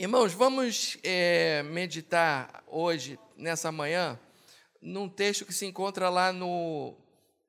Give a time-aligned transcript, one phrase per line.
[0.00, 4.16] Irmãos, vamos é, meditar hoje, nessa manhã,
[4.80, 6.94] num texto que se encontra lá no,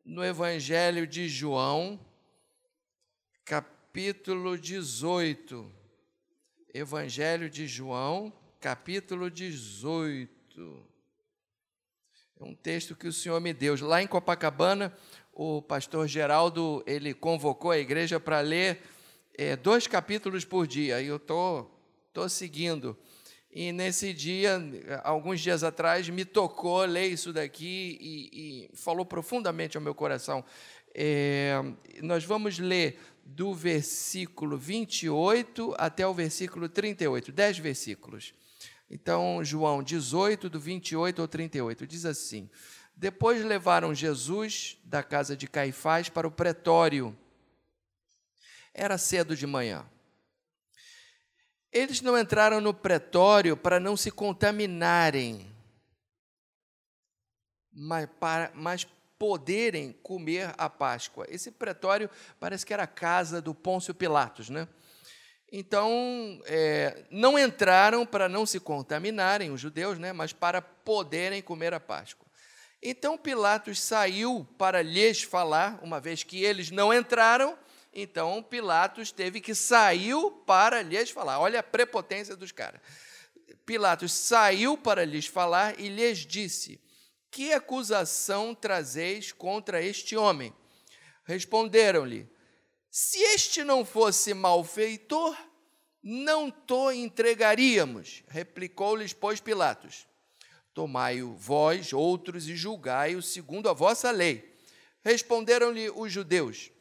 [0.03, 1.99] no Evangelho de João,
[3.45, 5.71] capítulo 18.
[6.73, 10.83] Evangelho de João, capítulo 18.
[12.39, 13.75] É um texto que o Senhor me deu.
[13.85, 14.91] Lá em Copacabana,
[15.31, 18.81] o pastor Geraldo, ele convocou a igreja para ler
[19.37, 20.99] é, dois capítulos por dia.
[20.99, 21.78] E eu estou
[22.09, 22.97] estou seguindo.
[23.51, 24.61] E nesse dia,
[25.03, 30.43] alguns dias atrás, me tocou ler isso daqui e, e falou profundamente ao meu coração.
[30.93, 31.55] É,
[32.01, 38.33] nós vamos ler do versículo 28 até o versículo 38, dez versículos.
[38.89, 42.49] Então, João 18, do 28 ao 38, diz assim:
[42.95, 47.15] Depois levaram Jesus da casa de Caifás para o pretório.
[48.73, 49.85] Era cedo de manhã.
[51.71, 55.49] Eles não entraram no pretório para não se contaminarem,
[57.71, 58.87] mas para mas
[59.19, 61.25] poderem comer a Páscoa.
[61.29, 64.67] Esse pretório parece que era a casa do Pôncio Pilatos, né?
[65.51, 71.73] Então, é, não entraram para não se contaminarem, os judeus, né, mas para poderem comer
[71.73, 72.27] a Páscoa.
[72.81, 77.57] Então, Pilatos saiu para lhes falar, uma vez que eles não entraram,
[77.93, 81.39] então Pilatos teve que saiu para lhes falar.
[81.39, 82.81] Olha a prepotência dos caras.
[83.65, 86.79] Pilatos saiu para lhes falar e lhes disse:
[87.31, 90.53] Que acusação trazeis contra este homem?
[91.23, 92.27] Responderam-lhe:
[92.89, 95.35] Se este não fosse malfeitor,
[96.01, 98.23] não to entregaríamos.
[98.27, 100.07] Replicou-lhes, pois, Pilatos:
[100.73, 104.55] Tomai-o vós, outros, e julgai-o segundo a vossa lei.
[105.03, 106.71] Responderam-lhe os judeus: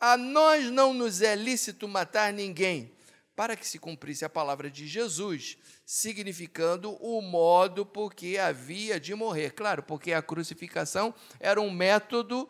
[0.00, 2.92] a nós não nos é lícito matar ninguém,
[3.34, 9.14] para que se cumprisse a palavra de Jesus, significando o modo por que havia de
[9.14, 9.52] morrer.
[9.52, 12.48] Claro, porque a crucificação era um método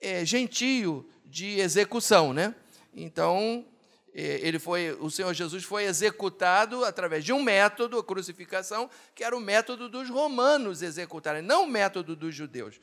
[0.00, 2.54] é, gentio de execução, né?
[2.92, 3.64] Então,
[4.12, 9.24] é, ele foi, o Senhor Jesus foi executado através de um método, a crucificação, que
[9.24, 12.78] era o método dos romanos executarem, não o método dos judeus.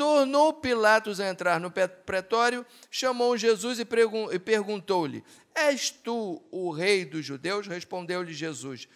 [0.00, 5.22] Tornou Pilatos a entrar no pretório, chamou Jesus e, perguntou-lhe:
[5.54, 7.66] És tu o rei dos judeus?
[7.66, 8.88] Respondeu-lhe Jesus: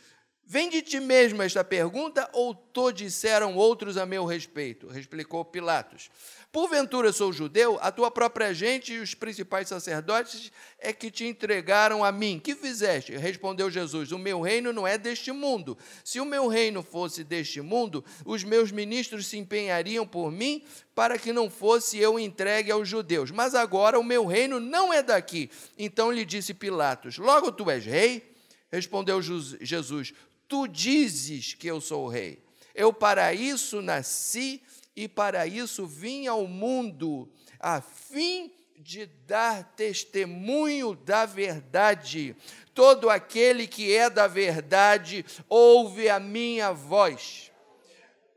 [0.46, 4.88] Vem de ti mesmo esta pergunta, ou to disseram outros a meu respeito?
[4.88, 6.08] Replicou Pilatos.
[6.54, 12.04] Porventura sou judeu, a tua própria gente e os principais sacerdotes é que te entregaram
[12.04, 12.38] a mim.
[12.38, 13.16] Que fizeste?
[13.16, 15.76] Respondeu Jesus: O meu reino não é deste mundo.
[16.04, 20.62] Se o meu reino fosse deste mundo, os meus ministros se empenhariam por mim
[20.94, 23.32] para que não fosse eu entregue aos judeus.
[23.32, 25.50] Mas agora o meu reino não é daqui.
[25.76, 28.32] Então lhe disse Pilatos: Logo tu és rei?
[28.70, 30.14] Respondeu Jesus:
[30.46, 32.38] Tu dizes que eu sou rei.
[32.76, 34.62] Eu para isso nasci
[34.96, 37.28] e para isso vim ao mundo,
[37.58, 42.36] a fim de dar testemunho da verdade.
[42.74, 47.50] Todo aquele que é da verdade ouve a minha voz.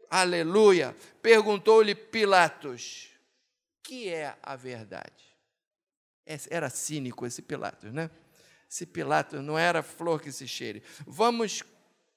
[0.10, 0.96] Aleluia.
[1.22, 3.10] Perguntou-lhe Pilatos:
[3.84, 5.36] que é a verdade?
[6.50, 8.10] Era cínico esse Pilatos, né?
[8.70, 10.84] Esse Pilatos não era flor que se cheire.
[11.06, 11.64] Vamos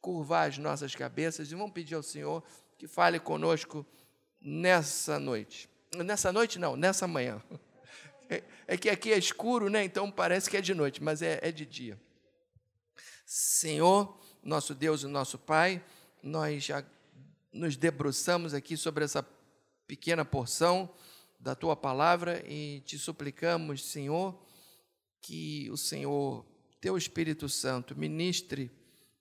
[0.00, 2.42] curvar as nossas cabeças e vamos pedir ao Senhor
[2.78, 3.86] que fale conosco
[4.40, 5.68] nessa noite.
[5.94, 7.42] Nessa noite, não, nessa manhã.
[8.32, 9.82] É, é que aqui é escuro, né?
[9.82, 12.00] Então parece que é de noite, mas é, é de dia.
[13.26, 15.84] Senhor, nosso Deus e nosso Pai,
[16.22, 16.84] nós já
[17.52, 19.26] nos debruçamos aqui sobre essa
[19.84, 20.88] pequena porção
[21.40, 24.40] da tua palavra e te suplicamos, Senhor,
[25.20, 26.46] que o Senhor,
[26.80, 28.70] teu Espírito Santo, ministre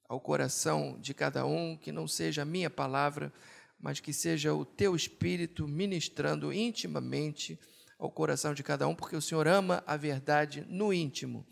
[0.07, 3.33] ao coração de cada um, que não seja a minha palavra,
[3.79, 7.59] mas que seja o teu Espírito ministrando intimamente
[7.97, 11.45] ao coração de cada um, porque o Senhor ama a verdade no íntimo.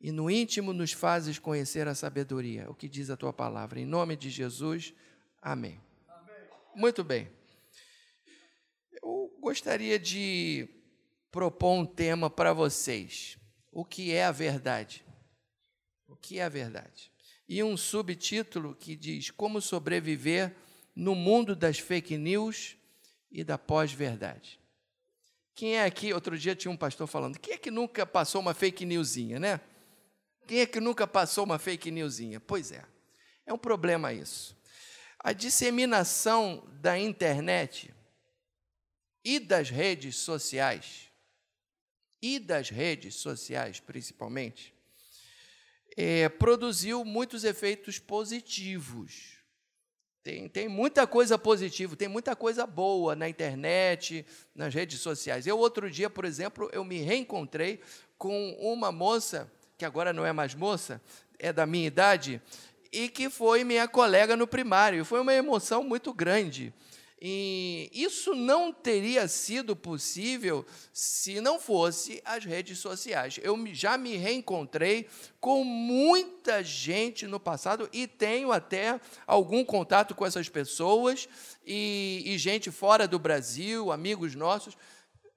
[0.00, 3.80] E no íntimo nos fazes conhecer a sabedoria, o que diz a tua palavra.
[3.80, 4.94] Em nome de Jesus,
[5.42, 5.80] amém.
[6.08, 6.36] amém.
[6.74, 7.28] Muito bem.
[9.02, 10.68] Eu gostaria de
[11.30, 13.36] propor um tema para vocês.
[13.72, 15.04] O que é a verdade?
[16.06, 17.12] O que é a verdade?
[17.48, 20.54] e um subtítulo que diz Como sobreviver
[20.98, 22.76] no mundo das fake news
[23.30, 24.58] e da pós-verdade.
[25.54, 26.12] Quem é aqui?
[26.12, 29.60] Outro dia tinha um pastor falando: quem é que nunca passou uma fake newsinha, né?
[30.48, 32.40] Quem é que nunca passou uma fake newsinha?
[32.40, 32.84] Pois é,
[33.46, 34.56] é um problema isso.
[35.20, 37.94] A disseminação da internet
[39.24, 41.12] e das redes sociais,
[42.20, 44.74] e das redes sociais principalmente,
[45.96, 49.37] é, produziu muitos efeitos positivos.
[50.28, 55.46] Tem, tem muita coisa positiva, tem muita coisa boa na internet, nas redes sociais.
[55.46, 57.80] Eu, outro dia, por exemplo, eu me reencontrei
[58.18, 61.00] com uma moça, que agora não é mais moça,
[61.38, 62.42] é da minha idade,
[62.92, 65.02] e que foi minha colega no primário.
[65.02, 66.74] Foi uma emoção muito grande.
[67.20, 73.40] E isso não teria sido possível se não fosse as redes sociais.
[73.42, 75.08] Eu já me reencontrei
[75.40, 81.28] com muita gente no passado e tenho até algum contato com essas pessoas
[81.66, 84.76] e, e gente fora do Brasil, amigos nossos,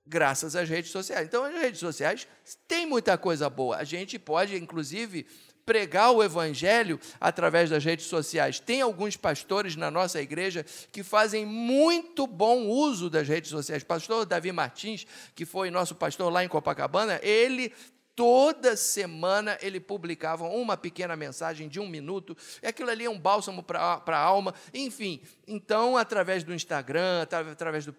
[0.05, 1.25] graças às redes sociais.
[1.27, 2.27] Então, as redes sociais
[2.67, 3.77] têm muita coisa boa.
[3.77, 5.25] A gente pode, inclusive,
[5.71, 8.59] pregar o evangelho através das redes sociais.
[8.59, 13.81] Tem alguns pastores na nossa igreja que fazem muito bom uso das redes sociais.
[13.81, 17.71] Pastor Davi Martins, que foi nosso pastor lá em Copacabana, ele
[18.17, 23.63] toda semana ele publicava uma pequena mensagem de um minuto, aquilo ali é um bálsamo
[23.63, 25.21] para a alma, enfim.
[25.47, 27.95] Então, através do Instagram, através do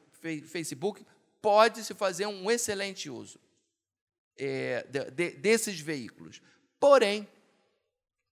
[0.47, 1.07] Facebook,
[1.41, 3.41] pode-se fazer um excelente uso
[4.39, 6.43] é, de, desses veículos.
[6.79, 7.27] Porém,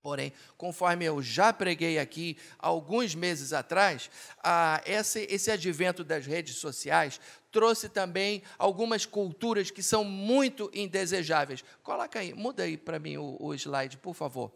[0.03, 4.11] Porém, conforme eu já preguei aqui alguns meses atrás,
[4.87, 7.21] esse, advento das redes sociais
[7.53, 11.63] trouxe também algumas culturas que são muito indesejáveis.
[11.83, 14.51] Coloca aí, muda aí para mim o slide, por favor.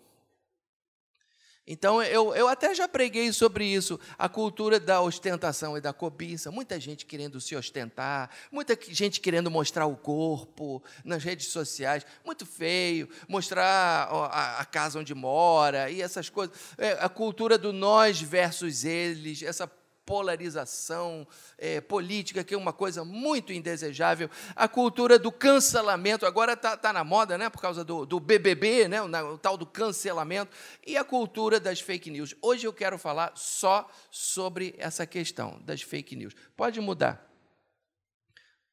[1.66, 6.50] Então, eu, eu até já preguei sobre isso, a cultura da ostentação e da cobiça.
[6.50, 12.44] Muita gente querendo se ostentar, muita gente querendo mostrar o corpo nas redes sociais, muito
[12.44, 16.54] feio, mostrar a, a casa onde mora e essas coisas.
[16.76, 19.66] É, a cultura do nós versus eles, essa
[20.06, 21.26] polarização
[21.58, 26.92] é, política, que é uma coisa muito indesejável, a cultura do cancelamento, agora está tá
[26.92, 30.54] na moda, né, por causa do, do BBB, né, o, o, tal do cancelamento,
[30.86, 32.34] e a cultura das fake news.
[32.42, 36.34] Hoje eu quero falar só sobre essa questão das fake news.
[36.56, 37.30] Pode mudar.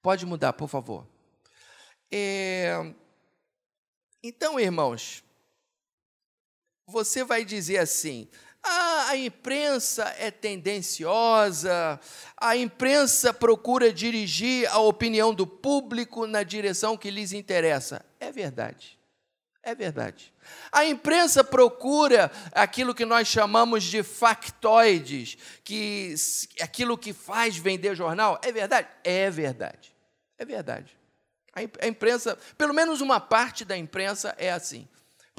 [0.02, 1.08] Pode mudar, por favor.
[2.12, 2.94] É...
[4.24, 5.24] Então, irmãos,
[6.88, 8.28] você vai dizer assim:
[8.64, 12.00] ah, a imprensa é tendenciosa,
[12.38, 18.06] a imprensa procura dirigir a opinião do público na direção que lhes interessa.
[18.20, 19.00] É verdade.
[19.64, 20.34] É verdade.
[20.72, 26.16] A imprensa procura aquilo que nós chamamos de factoides, que
[26.60, 28.40] aquilo que faz vender jornal.
[28.44, 28.88] É verdade?
[29.04, 29.96] É verdade.
[30.38, 30.98] É verdade.
[31.54, 34.88] A imprensa, pelo menos uma parte da imprensa é assim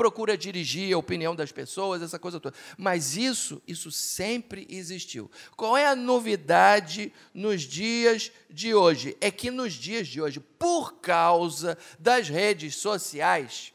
[0.03, 2.57] procura dirigir a opinião das pessoas, essa coisa toda.
[2.77, 5.31] Mas isso, isso sempre existiu.
[5.57, 9.17] Qual é a novidade nos dias de hoje?
[9.21, 13.73] É que nos dias de hoje, por causa das redes sociais,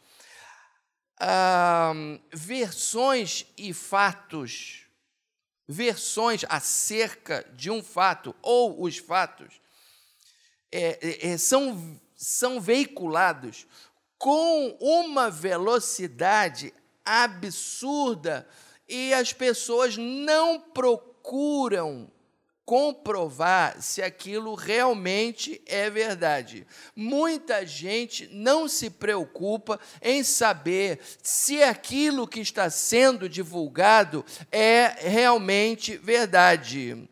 [1.17, 1.93] ah,
[2.33, 4.81] versões e fatos,
[5.65, 9.61] versões acerca de um fato ou os fatos,
[10.73, 13.65] é, é, são, são veiculados
[14.17, 16.73] com uma velocidade
[17.05, 18.47] absurda
[18.87, 22.09] e as pessoas não procuram
[22.67, 26.67] comprovar se aquilo realmente é verdade.
[26.93, 35.95] Muita gente não se preocupa em saber se aquilo que está sendo divulgado é realmente
[35.95, 37.07] verdade.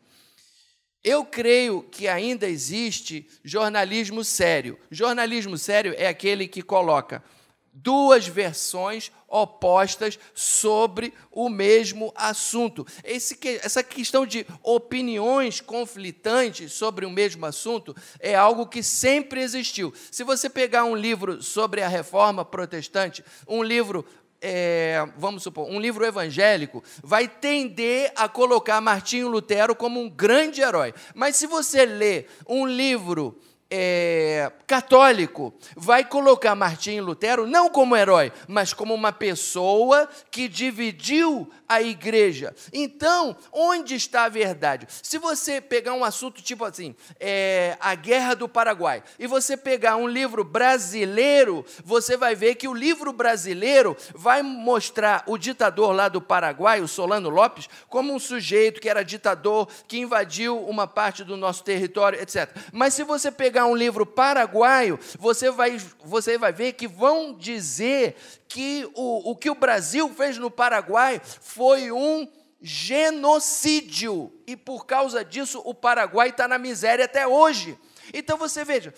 [1.06, 4.76] Eu creio que ainda existe jornalismo sério.
[4.90, 7.24] Jornalismo sério é aquele que coloca
[7.72, 12.88] duas versões opostas sobre o mesmo assunto.
[13.04, 19.94] Esse, essa questão de opiniões conflitantes sobre o mesmo assunto é algo que sempre existiu.
[20.10, 24.04] Se você pegar um livro sobre a reforma protestante, um livro
[24.42, 30.62] é, vamos supor, um livro evangélico, vai tender a colocar Martinho Lutero como um grande
[30.62, 30.94] herói.
[31.14, 33.40] Mas se você lê um livro
[33.78, 41.52] é, católico vai colocar Martinho Lutero não como herói, mas como uma pessoa que dividiu
[41.68, 42.56] a igreja.
[42.72, 44.88] Então, onde está a verdade?
[45.04, 49.98] Se você pegar um assunto tipo assim, é, a Guerra do Paraguai, e você pegar
[49.98, 56.08] um livro brasileiro, você vai ver que o livro brasileiro vai mostrar o ditador lá
[56.08, 61.24] do Paraguai, o Solano Lopes, como um sujeito que era ditador, que invadiu uma parte
[61.24, 62.50] do nosso território, etc.
[62.72, 68.16] Mas se você pegar um livro paraguaio, você vai, você vai ver que vão dizer
[68.48, 72.28] que o, o que o Brasil fez no Paraguai foi um
[72.62, 74.32] genocídio.
[74.48, 77.78] E por causa disso, o Paraguai está na miséria até hoje.
[78.14, 78.94] Então você veja,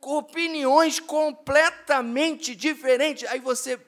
[0.00, 3.28] opiniões completamente diferentes.
[3.28, 3.78] Aí você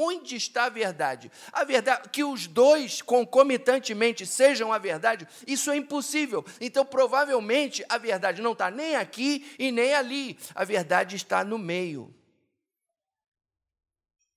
[0.00, 1.30] Onde está a verdade?
[1.52, 6.44] A verdade, que os dois concomitantemente sejam a verdade, isso é impossível.
[6.60, 10.38] Então, provavelmente, a verdade não está nem aqui e nem ali.
[10.54, 12.14] A verdade está no meio.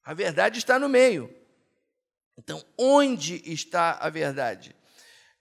[0.04, 1.32] A verdade está no meio.
[2.36, 4.76] Então, onde está a verdade?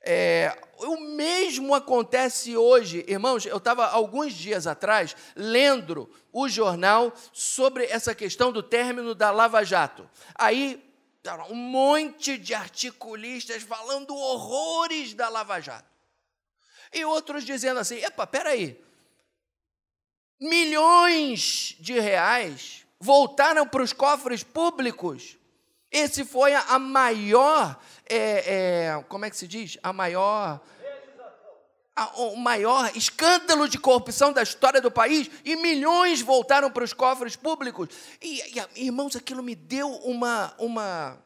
[0.03, 3.45] É, o mesmo acontece hoje, irmãos.
[3.45, 9.63] Eu estava alguns dias atrás lendo o jornal sobre essa questão do término da Lava
[9.63, 10.09] Jato.
[10.35, 10.83] Aí
[11.51, 15.91] um monte de articulistas falando horrores da Lava Jato.
[16.91, 18.83] E outros dizendo assim: epa, peraí.
[20.41, 25.37] Milhões de reais voltaram para os cofres públicos.
[25.93, 27.79] Esse foi a maior
[28.13, 29.79] é, é, como é que se diz?
[29.85, 30.61] A maior.
[32.17, 37.37] O maior escândalo de corrupção da história do país e milhões voltaram para os cofres
[37.37, 37.89] públicos.
[38.23, 38.41] E,
[38.77, 41.19] e irmãos, aquilo me deu uma, uma,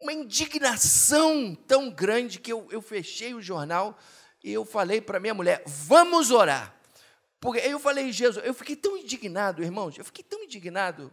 [0.00, 3.98] uma indignação tão grande que eu, eu fechei o jornal
[4.44, 6.74] e eu falei para minha mulher: vamos orar.
[7.40, 11.12] Porque eu falei, Jesus, eu fiquei tão indignado, irmãos, eu fiquei tão indignado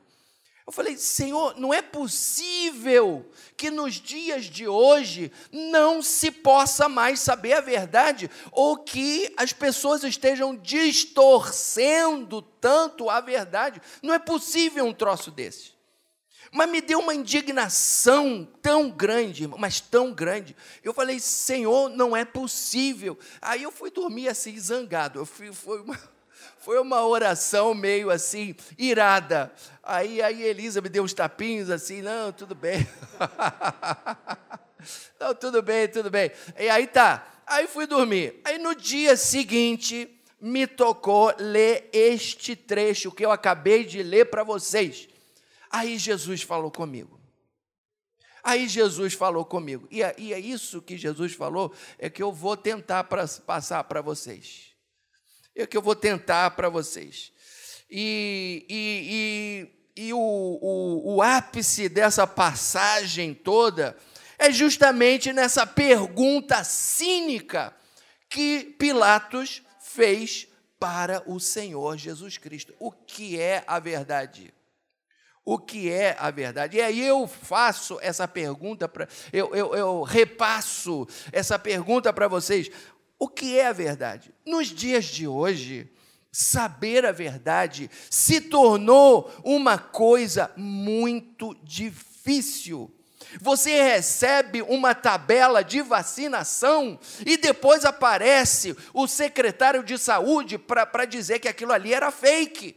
[0.65, 7.19] eu falei, Senhor, não é possível que nos dias de hoje não se possa mais
[7.19, 13.81] saber a verdade, ou que as pessoas estejam distorcendo tanto a verdade.
[14.01, 15.73] Não é possível um troço desse.
[16.49, 20.55] Mas me deu uma indignação tão grande, mas tão grande.
[20.81, 23.17] Eu falei, Senhor, não é possível.
[23.41, 25.19] Aí eu fui dormir assim, zangado.
[25.19, 25.99] Eu fui, foi uma
[26.63, 29.53] foi uma oração meio assim, irada.
[29.83, 32.87] Aí, aí Elisa me deu uns tapinhos assim, não, tudo bem.
[35.19, 36.31] não, tudo bem, tudo bem.
[36.57, 37.27] E aí tá.
[37.45, 38.39] Aí fui dormir.
[38.45, 44.45] Aí no dia seguinte, me tocou ler este trecho que eu acabei de ler para
[44.45, 45.09] vocês.
[45.69, 47.19] Aí Jesus falou comigo.
[48.41, 49.85] Aí Jesus falou comigo.
[49.91, 54.72] E é, é isso que Jesus falou, é que eu vou tentar passar para vocês
[55.61, 57.31] é que eu vou tentar para vocês.
[57.89, 63.95] E, e, e, e o, o, o ápice dessa passagem toda
[64.39, 67.75] é justamente nessa pergunta cínica
[68.29, 70.47] que Pilatos fez
[70.79, 74.53] para o Senhor Jesus Cristo: o que é a verdade?
[75.45, 76.77] O que é a verdade?
[76.77, 82.71] E aí eu faço essa pergunta, para eu, eu, eu repasso essa pergunta para vocês.
[83.19, 84.33] O que é a verdade?
[84.45, 85.89] Nos dias de hoje,
[86.31, 92.91] saber a verdade se tornou uma coisa muito difícil.
[93.39, 101.39] Você recebe uma tabela de vacinação e depois aparece o secretário de saúde para dizer
[101.39, 102.75] que aquilo ali era fake.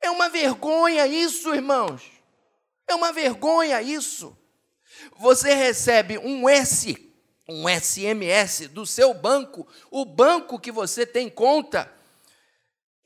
[0.00, 2.02] É uma vergonha isso, irmãos.
[2.86, 4.36] É uma vergonha isso.
[5.16, 7.05] Você recebe um S
[7.48, 11.90] um SMS do seu banco, o banco que você tem conta,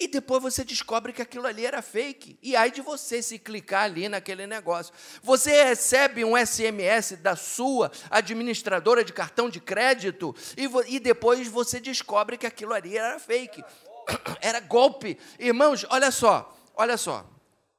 [0.01, 2.39] e depois você descobre que aquilo ali era fake.
[2.43, 4.95] E aí de você se clicar ali naquele negócio.
[5.23, 11.79] Você recebe um SMS da sua administradora de cartão de crédito e, e depois você
[11.79, 13.63] descobre que aquilo ali era fake.
[14.41, 15.19] Era golpe.
[15.39, 17.29] Irmãos, olha só, olha só,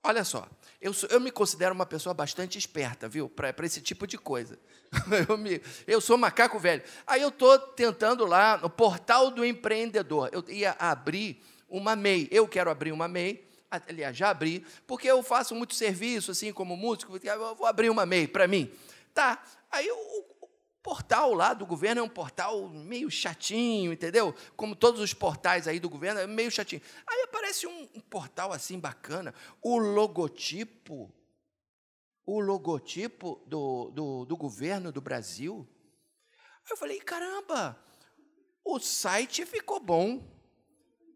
[0.04, 0.48] olha só.
[0.80, 4.58] Eu, sou, eu me considero uma pessoa bastante esperta, viu, para esse tipo de coisa.
[5.28, 6.84] eu, me, eu sou macaco velho.
[7.08, 10.30] Aí eu estou tentando lá no portal do empreendedor.
[10.32, 12.28] Eu ia abrir uma MEI.
[12.32, 13.48] Eu quero abrir uma MEI.
[13.70, 17.18] Aliás, já abri, porque eu faço muito serviço, assim, como músico.
[17.24, 18.70] Eu vou abrir uma MEI para mim.
[19.14, 19.42] Tá.
[19.72, 20.26] Aí o,
[20.84, 24.36] portal lá do governo é um portal meio chatinho, entendeu?
[24.56, 26.82] Como todos os portais aí do governo, é meio chatinho.
[27.08, 31.12] Aí aparece um, um portal assim bacana, o logotipo,
[32.36, 35.68] o logotipo do, do, do governo do Brasil.
[36.64, 37.78] Aí eu falei, caramba,
[38.64, 40.24] o site ficou bom.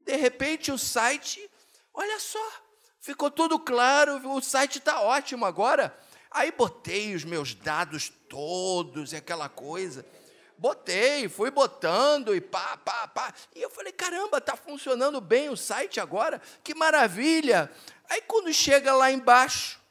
[0.03, 1.50] De repente o site,
[1.93, 2.51] olha só,
[3.00, 5.98] ficou tudo claro, o site está ótimo agora.
[6.29, 10.05] Aí botei os meus dados todos e aquela coisa.
[10.57, 13.34] Botei, fui botando e pá, pá, pá.
[13.55, 17.72] E eu falei: caramba, está funcionando bem o site agora, que maravilha.
[18.10, 19.84] Aí quando chega lá embaixo,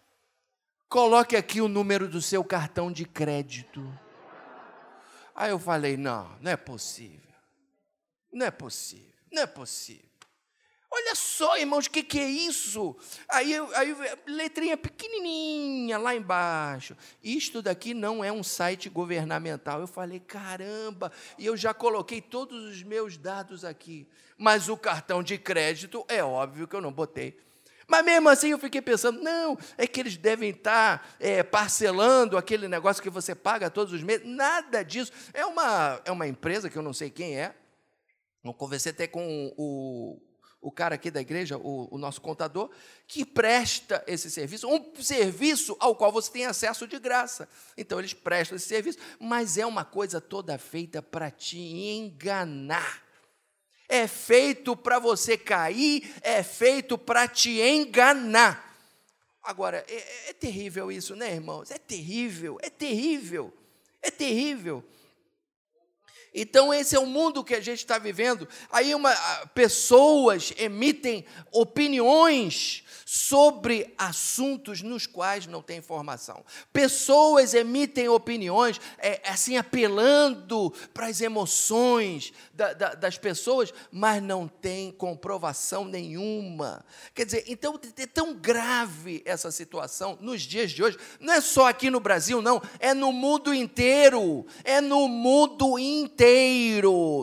[0.95, 3.83] coloque aqui o número do seu cartão de crédito.
[5.35, 7.35] Aí eu falei: não, não é possível.
[8.33, 10.09] Não é possível, não é possível.
[10.89, 12.97] Olha só, irmãos, o que, que é isso?
[13.29, 13.97] Aí, aí,
[14.29, 16.97] letrinha pequenininha lá embaixo.
[17.21, 19.81] Isto daqui não é um site governamental.
[19.81, 24.07] Eu falei, caramba, e eu já coloquei todos os meus dados aqui.
[24.39, 27.37] Mas o cartão de crédito, é óbvio que eu não botei.
[27.87, 32.69] Mas mesmo assim eu fiquei pensando, não, é que eles devem estar é, parcelando aquele
[32.69, 34.27] negócio que você paga todos os meses.
[34.27, 35.13] Nada disso.
[35.33, 37.55] É uma, é uma empresa que eu não sei quem é.
[38.45, 40.21] Eu conversei até com o,
[40.61, 42.71] o cara aqui da igreja, o, o, nosso contador,
[43.07, 47.49] que presta esse serviço, um serviço ao qual você tem acesso de graça.
[47.77, 53.04] Então, eles prestam esse serviço, mas é uma coisa toda feita para te enganar.
[53.89, 58.75] É feito para você cair, é feito para te enganar.
[59.43, 61.71] Agora, é, é terrível isso, né, irmãos?
[61.71, 63.53] É terrível, é terrível,
[64.01, 64.83] é terrível.
[66.35, 68.49] Então, esse é o mundo que a gente está vivendo.
[68.71, 69.15] Aí, uma,
[69.55, 76.45] pessoas emitem opiniões sobre assuntos nos quais não tem informação.
[76.73, 84.49] Pessoas emitem opiniões, é, assim, apelando para as emoções da, da, das pessoas, mas não
[84.49, 86.85] tem comprovação nenhuma.
[87.15, 91.69] Quer dizer, então é tão grave essa situação nos dias de hoje, não é só
[91.69, 94.45] aqui no Brasil, não, é no mundo inteiro.
[94.65, 96.24] É no mundo inteiro.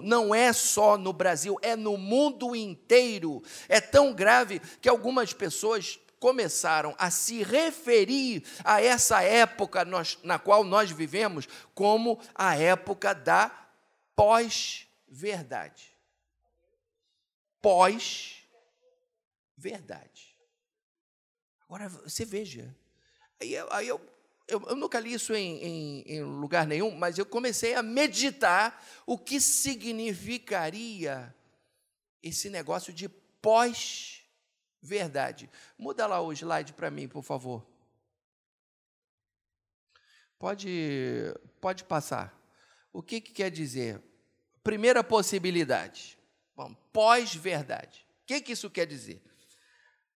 [0.04, 3.42] Não é só no Brasil, é no mundo inteiro.
[3.68, 10.38] É tão grave que algumas pessoas começaram a se referir a essa época nós, na
[10.38, 13.52] qual nós vivemos como a época da
[14.16, 15.98] pós-verdade.
[17.60, 18.42] Pós-verdade.
[21.66, 22.76] Agora, você veja,
[23.40, 24.00] aí, aí eu,
[24.52, 28.86] eu, eu, nunca li isso em, em, em lugar nenhum, mas eu comecei a meditar
[29.06, 31.34] o que significaria
[32.22, 34.22] esse negócio de pós-verdade
[34.82, 35.50] verdade.
[35.78, 37.66] Muda lá o slide para mim, por favor.
[40.40, 42.36] Pode, pode passar.
[42.92, 44.02] O que, que quer dizer?
[44.64, 46.18] Primeira possibilidade.
[46.92, 48.06] Pós-verdade.
[48.24, 49.22] O que, que isso quer dizer?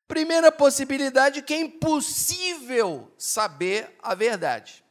[0.07, 4.83] Primeira possibilidade que é impossível saber a verdade.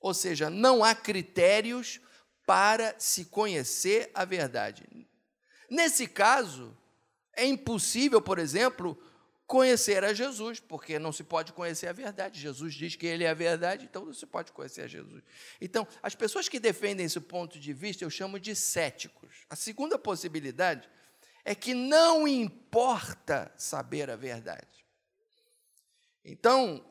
[0.00, 2.00] Ou seja, não há critérios
[2.46, 4.84] para se conhecer a verdade.
[5.68, 6.76] Nesse caso,
[7.34, 8.96] é impossível, por exemplo,
[9.46, 12.40] conhecer a Jesus, porque não se pode conhecer a verdade.
[12.40, 15.22] Jesus diz que ele é a verdade, então não se pode conhecer a Jesus.
[15.60, 19.44] Então, as pessoas que defendem esse ponto de vista, eu chamo de céticos.
[19.50, 20.88] A segunda possibilidade
[21.44, 24.84] é que não importa saber a verdade.
[26.24, 26.82] Então,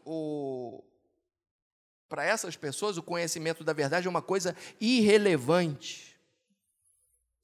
[2.07, 6.13] para essas pessoas, o conhecimento da verdade é uma coisa irrelevante.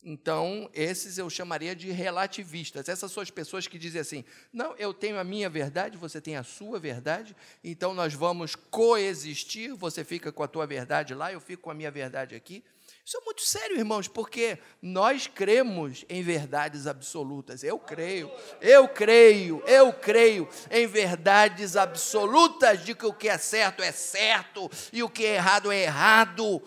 [0.02, 2.88] Então, esses eu chamaria de relativistas.
[2.88, 6.38] Essas são as pessoas que dizem assim: não, eu tenho a minha verdade, você tem
[6.38, 9.76] a sua verdade, então nós vamos coexistir.
[9.76, 12.64] Você fica com a tua verdade lá, eu fico com a minha verdade aqui.
[13.10, 17.64] Isso é muito sério, irmãos, porque nós cremos em verdades absolutas.
[17.64, 23.82] Eu creio, eu creio, eu creio em verdades absolutas de que o que é certo
[23.82, 26.62] é certo e o que é errado é errado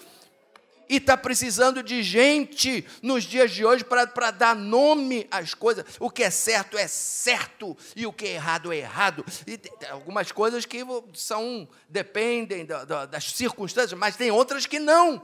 [0.88, 5.84] e está precisando de gente nos dias de hoje para dar nome às coisas.
[6.00, 9.24] O que é certo é certo e o que é errado é errado.
[9.46, 10.80] E algumas coisas que
[11.14, 15.22] são dependem da, da, das circunstâncias, mas tem outras que não.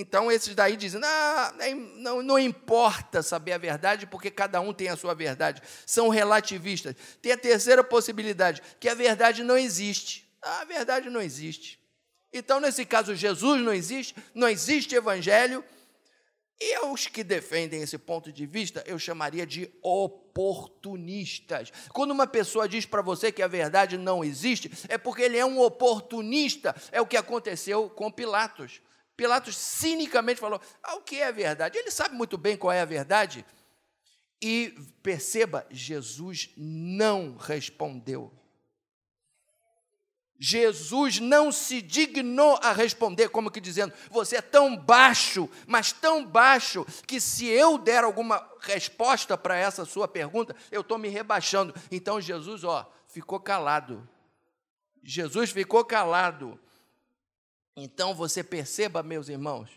[0.00, 1.00] Então, esses daí dizem:
[1.96, 5.60] não, não, importa saber a verdade, porque cada um tem a sua verdade.
[5.84, 6.94] São relativistas.
[7.20, 10.32] Tem a terceira possibilidade, que a verdade não existe.
[10.40, 11.80] A verdade não existe.
[12.32, 15.64] Então, nesse caso, Jesus não existe, não existe evangelho.
[16.60, 21.72] E os que defendem esse ponto de vista, eu chamaria de oportunistas.
[21.92, 25.44] Quando uma pessoa diz para você que a verdade não existe, é porque ele é
[25.44, 26.72] um oportunista.
[26.92, 28.80] É o que aconteceu com Pilatos.
[29.18, 31.76] Pilatos cinicamente falou: ah, o que é a verdade?
[31.76, 33.44] Ele sabe muito bem qual é a verdade.
[34.40, 38.32] E perceba, Jesus não respondeu.
[40.38, 46.24] Jesus não se dignou a responder, como que dizendo: Você é tão baixo, mas tão
[46.24, 51.74] baixo, que se eu der alguma resposta para essa sua pergunta, eu estou me rebaixando.
[51.90, 54.08] Então Jesus, ó, ficou calado.
[55.02, 56.56] Jesus ficou calado.
[57.82, 59.70] Então você perceba, meus irmãos,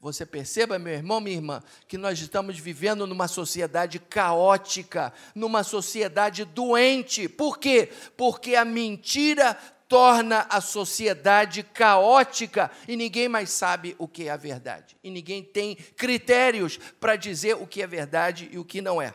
[0.00, 6.44] você perceba, meu irmão, minha irmã, que nós estamos vivendo numa sociedade caótica, numa sociedade
[6.44, 7.28] doente.
[7.28, 7.90] Por quê?
[8.16, 9.54] Porque a mentira
[9.88, 14.96] torna a sociedade caótica e ninguém mais sabe o que é a verdade.
[15.02, 19.12] E ninguém tem critérios para dizer o que é verdade e o que não é.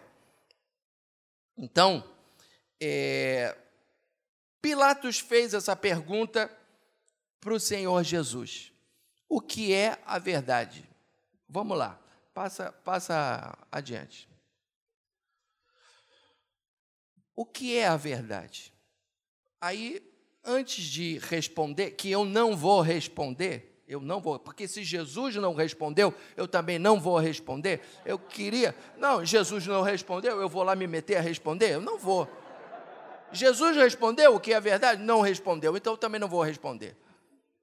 [1.57, 2.03] Então,
[2.81, 3.55] é,
[4.61, 6.51] Pilatos fez essa pergunta
[7.45, 8.73] para o Senhor Jesus:
[9.29, 10.83] O que é a verdade?
[11.47, 12.01] Vamos lá,
[12.33, 14.27] passa, passa adiante.
[17.35, 18.73] o que é a verdade?
[19.61, 20.01] Aí,
[20.43, 25.53] antes de responder, que eu não vou responder, eu não vou, porque se Jesus não
[25.53, 27.81] respondeu, eu também não vou responder.
[28.03, 31.73] Eu queria, não, Jesus não respondeu, eu vou lá me meter a responder?
[31.73, 32.27] Eu não vou.
[33.31, 35.03] Jesus respondeu o que é verdade?
[35.03, 36.97] Não respondeu, então eu também não vou responder.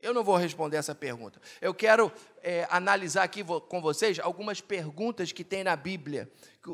[0.03, 1.41] Eu não vou responder essa pergunta.
[1.61, 2.13] Eu quero
[2.43, 6.29] é, analisar aqui com vocês algumas perguntas que tem na Bíblia.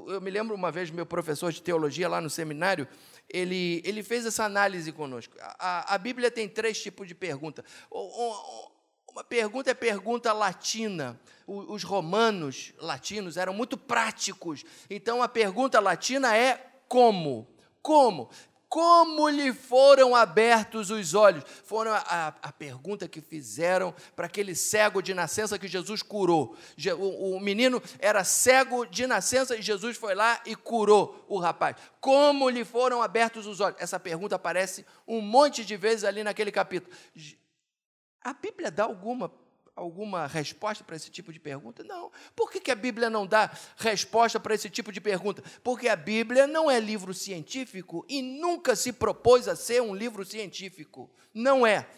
[0.06, 2.88] Eu me lembro uma vez, meu professor de teologia lá no seminário,
[3.28, 5.34] ele, ele fez essa análise conosco.
[5.58, 7.62] A, a Bíblia tem três tipos de pergunta.
[7.90, 11.20] Uma pergunta é pergunta latina.
[11.46, 14.64] Os romanos latinos eram muito práticos.
[14.88, 17.46] Então a pergunta latina é como?
[17.82, 18.30] Como?
[18.68, 21.42] Como lhe foram abertos os olhos?
[21.64, 26.54] Foram a, a, pergunta que fizeram para aquele cego de nascença que Jesus curou.
[26.98, 31.76] O, o menino era cego de nascença e Jesus foi lá e curou o rapaz.
[31.98, 33.80] Como lhe foram abertos os olhos?
[33.80, 36.94] Essa pergunta aparece um monte de vezes ali naquele capítulo.
[38.20, 39.32] A Bíblia dá alguma
[39.78, 41.84] alguma resposta para esse tipo de pergunta?
[41.84, 42.10] Não.
[42.34, 45.42] Por que, que a Bíblia não dá resposta para esse tipo de pergunta?
[45.62, 50.24] Porque a Bíblia não é livro científico e nunca se propôs a ser um livro
[50.24, 51.08] científico.
[51.32, 51.88] Não é.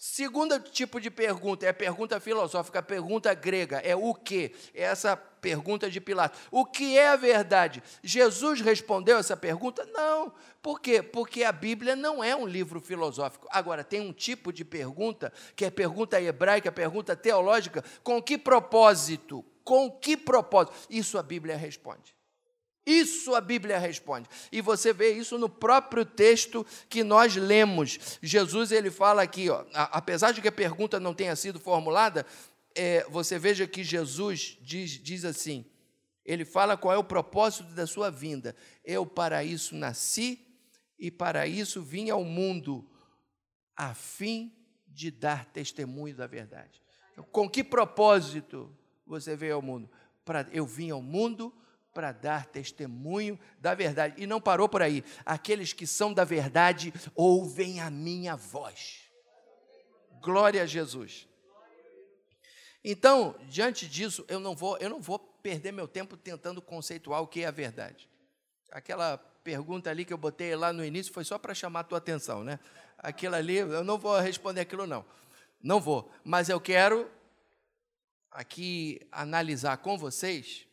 [0.00, 4.54] Segundo tipo de pergunta é a pergunta filosófica, a pergunta grega, é o que?
[4.72, 6.38] É essa pergunta de Pilatos.
[6.52, 7.82] O que é a verdade?
[8.00, 9.84] Jesus respondeu essa pergunta?
[9.92, 10.32] Não.
[10.62, 11.02] Por quê?
[11.02, 13.48] Porque a Bíblia não é um livro filosófico.
[13.50, 19.44] Agora, tem um tipo de pergunta, que é pergunta hebraica, pergunta teológica, com que propósito?
[19.64, 20.76] Com que propósito?
[20.88, 22.17] Isso a Bíblia responde.
[22.88, 24.26] Isso a Bíblia responde.
[24.50, 28.18] E você vê isso no próprio texto que nós lemos.
[28.22, 32.24] Jesus ele fala aqui, ó, apesar de que a pergunta não tenha sido formulada,
[32.74, 35.66] é, você veja que Jesus diz, diz assim:
[36.24, 38.56] ele fala qual é o propósito da sua vinda.
[38.82, 40.46] Eu para isso nasci
[40.98, 42.88] e para isso vim ao mundo,
[43.76, 44.50] a fim
[44.86, 46.82] de dar testemunho da verdade.
[47.12, 48.74] Então, com que propósito
[49.06, 49.90] você veio ao mundo?
[50.50, 51.52] Eu vim ao mundo
[51.98, 54.14] para dar testemunho da verdade.
[54.22, 55.02] E não parou por aí.
[55.26, 59.10] Aqueles que são da verdade ouvem a minha voz.
[60.22, 61.26] Glória a Jesus.
[62.84, 67.26] Então, diante disso, eu não vou, eu não vou perder meu tempo tentando conceituar o
[67.26, 68.08] que é a verdade.
[68.70, 71.98] Aquela pergunta ali que eu botei lá no início foi só para chamar a tua
[71.98, 72.60] atenção, né?
[72.96, 75.04] Aquilo ali, eu não vou responder aquilo não.
[75.60, 77.10] Não vou, mas eu quero
[78.30, 80.67] aqui analisar com vocês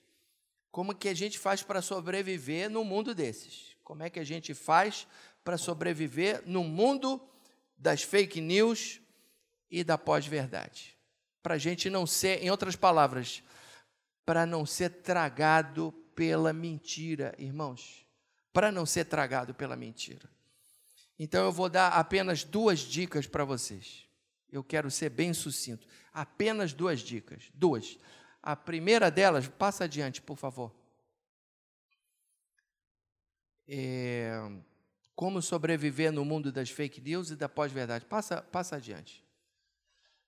[0.75, 3.77] como que a gente faz para sobreviver num mundo desses?
[3.81, 5.07] Como é que a gente faz
[5.41, 7.25] para sobreviver no mundo
[7.77, 8.99] das fake news
[9.71, 10.97] e da pós-verdade?
[11.41, 13.41] Para a gente não ser, em outras palavras,
[14.25, 18.05] para não ser tragado pela mentira, irmãos.
[18.51, 20.29] Para não ser tragado pela mentira.
[21.17, 24.09] Então eu vou dar apenas duas dicas para vocês.
[24.51, 25.87] Eu quero ser bem sucinto.
[26.11, 27.43] Apenas duas dicas.
[27.53, 27.97] Duas.
[28.45, 30.71] A primeira delas, passa adiante, por favor.
[33.67, 34.39] É,
[35.15, 38.05] como sobreviver no mundo das fake news e da pós-verdade.
[38.05, 39.25] Passa, passa adiante.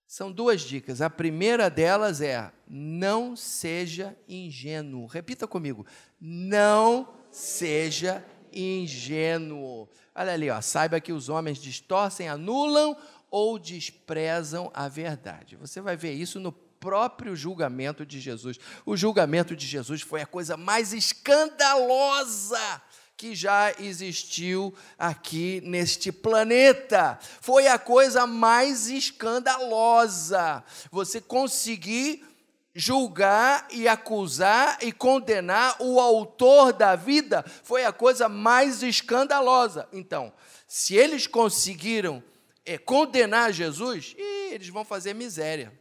[0.08, 1.00] São duas dicas.
[1.00, 5.06] A primeira delas é: não seja ingênuo.
[5.06, 5.86] Repita comigo:
[6.20, 9.88] não seja ingênuo.
[10.16, 12.98] Olha ali, ó, saiba que os homens distorcem, anulam
[13.30, 15.56] ou desprezam a verdade.
[15.58, 18.58] Você vai ver isso no próprio julgamento de Jesus.
[18.86, 22.82] O julgamento de Jesus foi a coisa mais escandalosa
[23.18, 27.18] que já existiu aqui neste planeta.
[27.42, 30.64] Foi a coisa mais escandalosa.
[30.92, 32.24] Você conseguir
[32.76, 39.90] julgar e acusar e condenar o autor da vida foi a coisa mais escandalosa.
[39.92, 40.32] Então,
[40.68, 42.24] se eles conseguiram
[42.64, 44.16] é, condenar Jesus,
[44.52, 45.74] eles vão fazer miséria.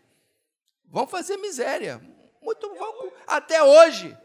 [0.88, 2.01] Vão fazer miséria.
[2.42, 4.16] Muito vão, até hoje.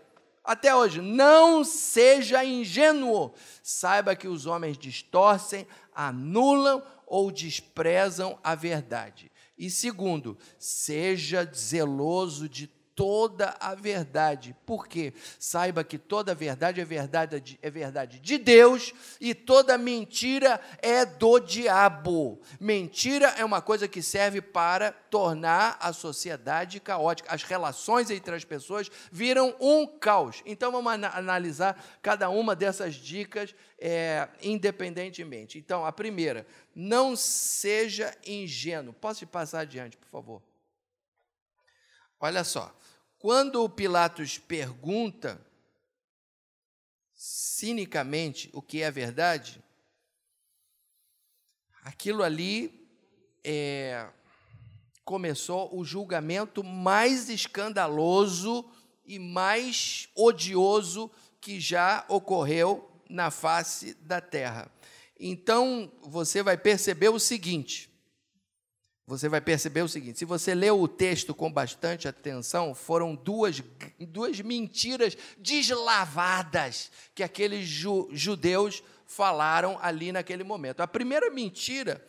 [0.43, 3.33] Até hoje, não seja ingênuo.
[3.61, 9.31] Saiba que os homens distorcem, anulam ou desprezam a verdade.
[9.57, 14.55] E segundo, seja zeloso de toda a verdade.
[14.65, 15.13] Por quê?
[15.39, 21.39] Saiba que toda verdade é verdade, é verdade de Deus e toda mentira é do
[21.39, 22.39] diabo.
[22.59, 27.33] Mentira é uma coisa que serve para tornar a sociedade caótica.
[27.33, 30.41] As relações entre as pessoas viram um caos.
[30.45, 35.57] Então vamos analisar cada uma dessas dicas é, independentemente.
[35.57, 38.93] Então, a primeira, não seja ingênuo.
[38.93, 40.41] Posso passar adiante, por favor?
[42.19, 42.71] Olha só,
[43.21, 45.39] quando Pilatos pergunta
[47.13, 49.63] cinicamente o que é verdade,
[51.83, 52.89] aquilo ali
[53.43, 54.09] é,
[55.05, 58.67] começou o julgamento mais escandaloso
[59.05, 64.71] e mais odioso que já ocorreu na face da terra.
[65.19, 67.90] Então, você vai perceber o seguinte:
[69.05, 73.61] você vai perceber o seguinte: se você leu o texto com bastante atenção, foram duas,
[73.99, 80.81] duas mentiras deslavadas que aqueles ju, judeus falaram ali naquele momento.
[80.81, 82.05] A primeira mentira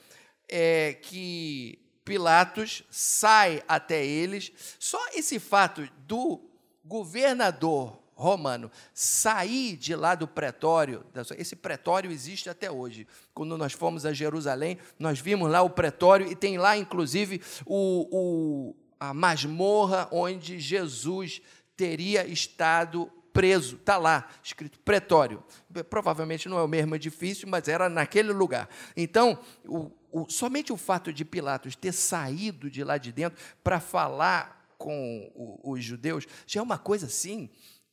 [0.48, 4.52] é que Pilatos sai até eles.
[4.78, 6.40] Só esse fato do
[6.84, 11.04] governador romano sair de lá do pretório,
[11.36, 13.06] esse pretório existe até hoje.
[13.34, 18.08] Quando nós fomos a Jerusalém, nós vimos lá o pretório e tem lá, inclusive, o,
[18.10, 21.42] o a masmorra onde Jesus
[21.76, 23.74] teria estado preso.
[23.76, 25.42] Está lá, escrito pretório.
[25.90, 28.68] Provavelmente não é o mesmo edifício, mas era naquele lugar.
[28.96, 33.80] Então, o, o, somente o fato de Pilatos ter saído de lá de dentro para
[33.80, 37.48] falar com os judeus já é uma coisa assim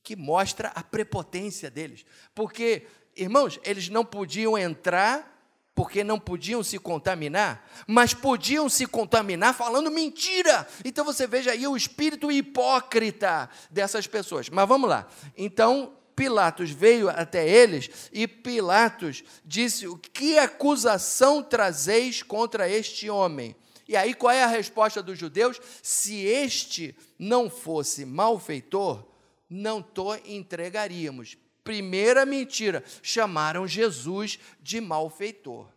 [0.10, 2.04] que mostra a prepotência deles.
[2.34, 5.40] Porque, irmãos, eles não podiam entrar
[5.76, 10.68] porque não podiam se contaminar, mas podiam se contaminar falando mentira.
[10.84, 14.50] Então você veja aí o espírito hipócrita dessas pessoas.
[14.50, 15.08] Mas vamos lá.
[15.38, 23.56] Então, Pilatos veio até eles e Pilatos disse: Que acusação trazeis contra este homem?
[23.88, 25.62] E aí qual é a resposta dos judeus?
[25.84, 29.08] Se este não fosse malfeitor,
[29.50, 31.38] não to entregaríamos.
[31.64, 35.68] Primeira mentira, chamaram Jesus de malfeitor.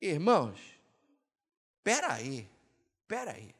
[0.00, 0.58] Irmãos,
[1.78, 2.48] espera aí,
[3.02, 3.54] espera aí.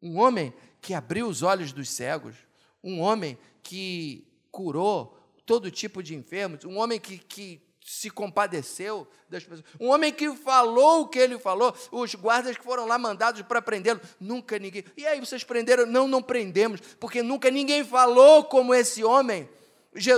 [0.00, 2.36] Um homem que abriu os olhos dos cegos,
[2.82, 9.44] um homem que curou todo tipo de enfermos, um homem que, que se compadeceu das
[9.44, 9.62] pessoas.
[9.78, 13.60] Um homem que falou o que ele falou, os guardas que foram lá mandados para
[13.60, 14.82] prendê-lo, nunca ninguém.
[14.96, 15.84] E aí vocês prenderam?
[15.84, 19.46] Não, não prendemos, porque nunca ninguém falou como esse homem.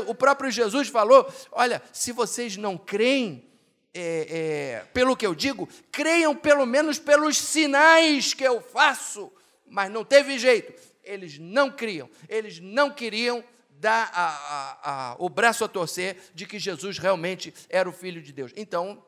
[0.07, 3.45] O próprio Jesus falou: olha, se vocês não creem,
[3.93, 9.31] é, é, pelo que eu digo, creiam pelo menos pelos sinais que eu faço.
[9.69, 10.73] Mas não teve jeito.
[11.03, 13.43] Eles não criam, eles não queriam
[13.79, 18.23] dar a, a, a, o braço a torcer de que Jesus realmente era o Filho
[18.23, 18.53] de Deus.
[18.57, 19.05] Então,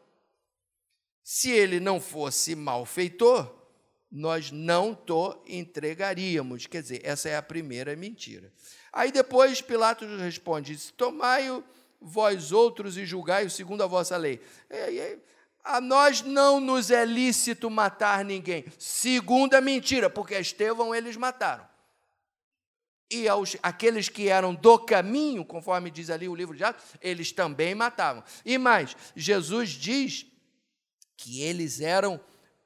[1.22, 3.54] se ele não fosse malfeitor,
[4.10, 6.66] nós não to entregaríamos.
[6.66, 8.52] Quer dizer, essa é a primeira mentira.
[8.92, 11.62] Aí depois Pilatos responde: Tomai-o
[12.00, 14.40] vós outros e julgai-o segundo a vossa lei.
[15.64, 18.64] a nós não nos é lícito matar ninguém.
[18.78, 21.68] Segunda mentira, porque Estevão eles mataram
[23.10, 27.32] e aos, aqueles que eram do caminho, conforme diz ali o livro de Atos, eles
[27.32, 28.22] também matavam.
[28.44, 30.26] E mais, Jesus diz
[31.16, 32.20] que eles eram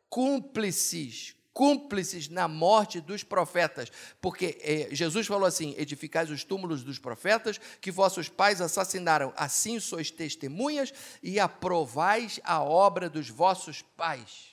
[0.08, 6.98] cúmplices, cúmplices na morte dos profetas, porque eh, Jesus falou assim: edificais os túmulos dos
[6.98, 14.51] profetas que vossos pais assassinaram, assim sois testemunhas e aprovais a obra dos vossos pais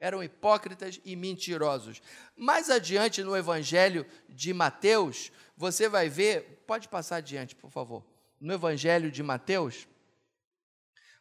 [0.00, 2.02] eram hipócritas e mentirosos.
[2.34, 8.02] Mais adiante no Evangelho de Mateus, você vai ver, pode passar adiante, por favor.
[8.40, 9.86] No Evangelho de Mateus,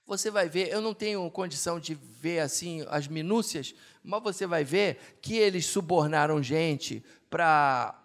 [0.07, 4.63] você vai ver, eu não tenho condição de ver assim as minúcias, mas você vai
[4.63, 7.98] ver que eles subornaram gente para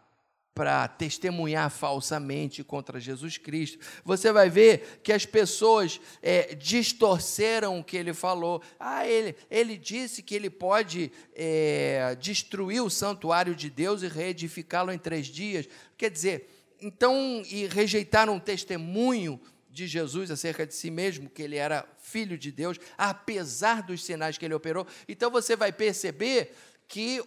[0.55, 3.79] para testemunhar falsamente contra Jesus Cristo.
[4.05, 8.63] Você vai ver que as pessoas é, distorceram o que ele falou.
[8.79, 14.93] Ah, ele, ele disse que ele pode é, destruir o santuário de Deus e reedificá-lo
[14.93, 15.69] em três dias.
[15.97, 16.49] Quer dizer,
[16.81, 22.39] então, e rejeitaram o testemunho de Jesus acerca de si mesmo, que ele era filho
[22.39, 24.87] de Deus, apesar dos sinais que ele operou.
[25.09, 26.55] Então você vai perceber
[26.87, 27.21] que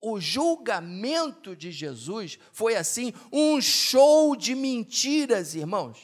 [0.00, 5.98] o julgamento de Jesus foi assim um show de mentiras, irmãos.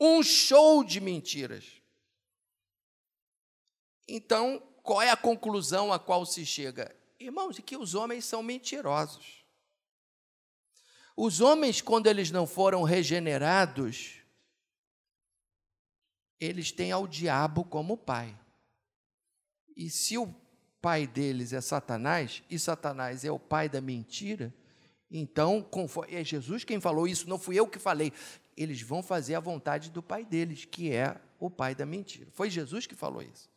[0.00, 1.82] Um show de mentiras.
[4.08, 6.94] Então, qual é a conclusão a qual se chega?
[7.18, 9.44] Irmãos, que os homens são mentirosos.
[11.16, 14.22] Os homens, quando eles não foram regenerados,
[16.40, 18.36] eles têm ao diabo como pai.
[19.76, 20.34] E se o
[20.82, 24.52] pai deles é Satanás, e Satanás é o pai da mentira,
[25.14, 28.12] então, conforme, é Jesus quem falou isso, não fui eu que falei.
[28.56, 32.28] Eles vão fazer a vontade do pai deles, que é o pai da mentira.
[32.32, 33.50] Foi Jesus que falou isso.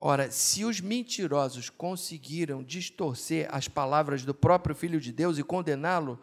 [0.00, 6.22] Ora, se os mentirosos conseguiram distorcer as palavras do próprio Filho de Deus e condená-lo,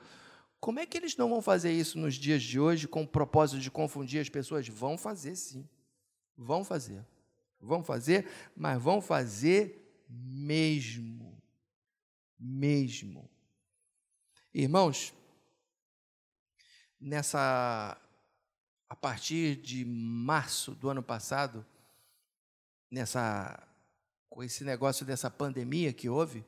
[0.66, 3.62] Como é que eles não vão fazer isso nos dias de hoje com o propósito
[3.62, 4.68] de confundir as pessoas?
[4.68, 5.64] Vão fazer sim.
[6.36, 7.06] Vão fazer.
[7.66, 11.42] Vão fazer, mas vão fazer mesmo.
[12.40, 13.30] Mesmo.
[14.54, 15.14] Irmãos,
[17.00, 18.00] nessa
[18.88, 21.66] a partir de março do ano passado,
[22.90, 23.62] nessa
[24.30, 26.46] com esse negócio dessa pandemia que houve,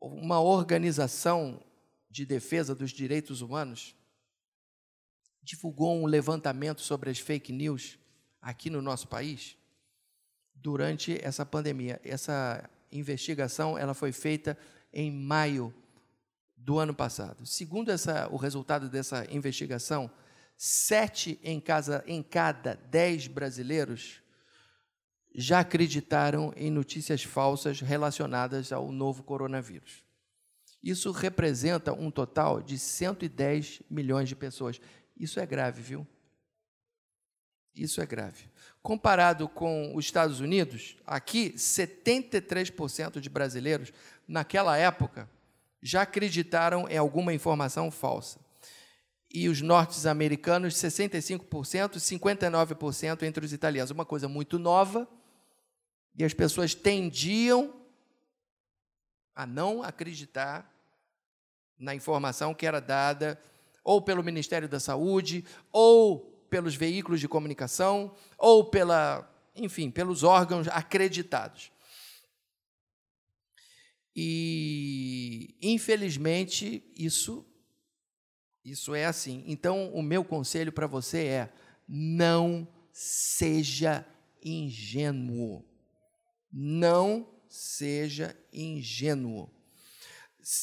[0.00, 1.60] uma organização
[2.08, 3.94] de defesa dos direitos humanos
[5.42, 7.98] divulgou um levantamento sobre as fake news
[8.40, 9.56] aqui no nosso país
[10.56, 12.00] durante essa pandemia.
[12.04, 14.56] Essa investigação ela foi feita
[14.92, 15.74] em maio
[16.56, 17.46] do ano passado.
[17.46, 20.10] Segundo essa, o resultado dessa investigação,
[20.56, 24.22] sete em, casa, em cada dez brasileiros
[25.38, 30.02] já acreditaram em notícias falsas relacionadas ao novo coronavírus.
[30.82, 34.80] Isso representa um total de 110 milhões de pessoas.
[35.16, 36.06] Isso é grave, viu?
[37.74, 38.48] Isso é grave.
[38.86, 43.92] Comparado com os Estados Unidos, aqui 73% de brasileiros,
[44.28, 45.28] naquela época,
[45.82, 48.38] já acreditaram em alguma informação falsa.
[49.28, 53.90] E os norte-americanos, 65%, 59% entre os italianos.
[53.90, 55.08] Uma coisa muito nova,
[56.16, 57.74] e as pessoas tendiam
[59.34, 60.72] a não acreditar
[61.76, 63.36] na informação que era dada
[63.82, 70.68] ou pelo Ministério da Saúde, ou pelos veículos de comunicação ou pela, enfim, pelos órgãos
[70.68, 71.70] acreditados.
[74.14, 77.44] E infelizmente isso
[78.66, 79.44] isso é assim.
[79.46, 81.52] Então, o meu conselho para você é:
[81.88, 84.04] não seja
[84.42, 85.64] ingênuo.
[86.52, 89.48] Não seja ingênuo.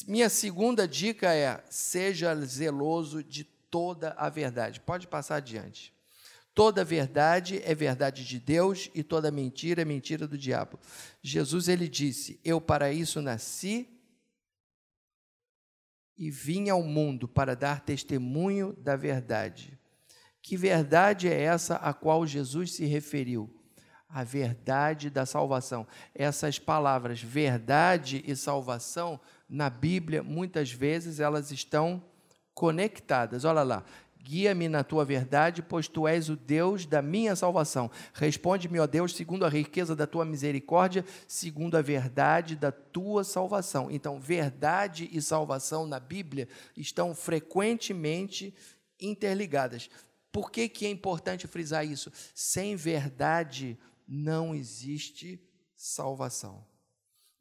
[0.06, 4.80] Minha segunda dica é: seja zeloso de toda a verdade.
[4.80, 5.92] Pode passar adiante.
[6.54, 10.80] Toda verdade é verdade de Deus e toda mentira é mentira do diabo.
[11.24, 13.90] Jesus ele disse: Eu para isso nasci
[16.16, 19.76] e vim ao mundo para dar testemunho da verdade.
[20.40, 23.60] Que verdade é essa a qual Jesus se referiu?
[24.08, 25.88] A verdade da salvação.
[26.14, 32.13] Essas palavras, verdade e salvação, na Bíblia, muitas vezes elas estão
[32.54, 33.46] conectadas.
[33.46, 33.84] Olha lá.
[34.24, 37.92] Guia-me na tua verdade, pois tu és o Deus da minha salvação.
[38.14, 43.92] Responde-me, ó Deus, segundo a riqueza da tua misericórdia, segundo a verdade da tua salvação.
[43.92, 48.56] Então, verdade e salvação na Bíblia estão frequentemente
[48.98, 49.90] interligadas.
[50.32, 52.10] Por que, que é importante frisar isso?
[52.34, 55.38] Sem verdade não existe
[55.76, 56.66] salvação.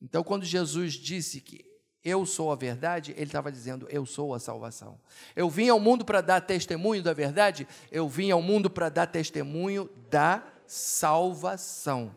[0.00, 1.71] Então, quando Jesus disse que
[2.04, 4.98] eu sou a verdade, ele estava dizendo, eu sou a salvação.
[5.36, 9.06] Eu vim ao mundo para dar testemunho da verdade, eu vim ao mundo para dar
[9.06, 12.14] testemunho da salvação.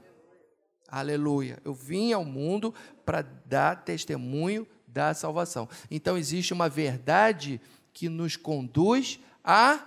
[0.88, 1.60] Aleluia.
[1.64, 2.74] Eu vim ao mundo
[3.06, 5.68] para dar testemunho da salvação.
[5.92, 7.60] Então existe uma verdade
[7.94, 9.86] que nos conduz à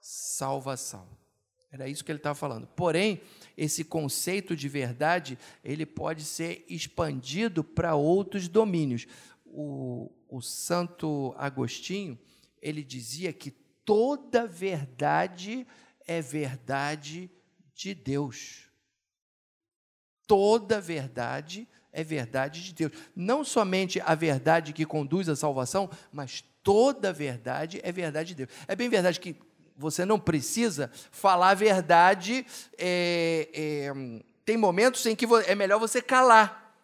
[0.00, 1.06] salvação.
[1.70, 2.66] Era isso que ele estava falando.
[2.68, 3.20] Porém,
[3.60, 9.06] esse conceito de verdade, ele pode ser expandido para outros domínios.
[9.44, 12.18] O, o Santo Agostinho,
[12.62, 13.50] ele dizia que
[13.84, 15.66] toda verdade
[16.06, 17.30] é verdade
[17.74, 18.70] de Deus.
[20.26, 22.92] Toda verdade é verdade de Deus.
[23.14, 28.50] Não somente a verdade que conduz à salvação, mas toda verdade é verdade de Deus.
[28.66, 29.36] É bem verdade que
[29.80, 32.46] você não precisa falar a verdade.
[32.76, 33.92] É, é,
[34.44, 36.74] tem momentos em que é melhor você calar.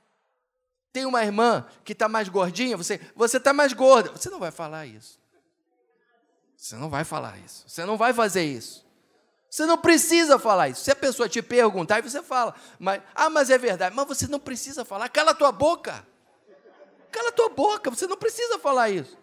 [0.92, 4.10] Tem uma irmã que está mais gordinha, você você está mais gorda.
[4.12, 5.20] Você não vai falar isso.
[6.56, 7.64] Você não vai falar isso.
[7.68, 8.86] Você não vai fazer isso.
[9.50, 10.82] Você não precisa falar isso.
[10.82, 12.54] Se a pessoa te perguntar, você fala.
[12.78, 13.94] Mas, ah, mas é verdade.
[13.94, 15.10] Mas você não precisa falar.
[15.10, 16.06] Cala a tua boca.
[17.12, 17.90] Cala a tua boca.
[17.90, 19.16] Você não precisa falar isso.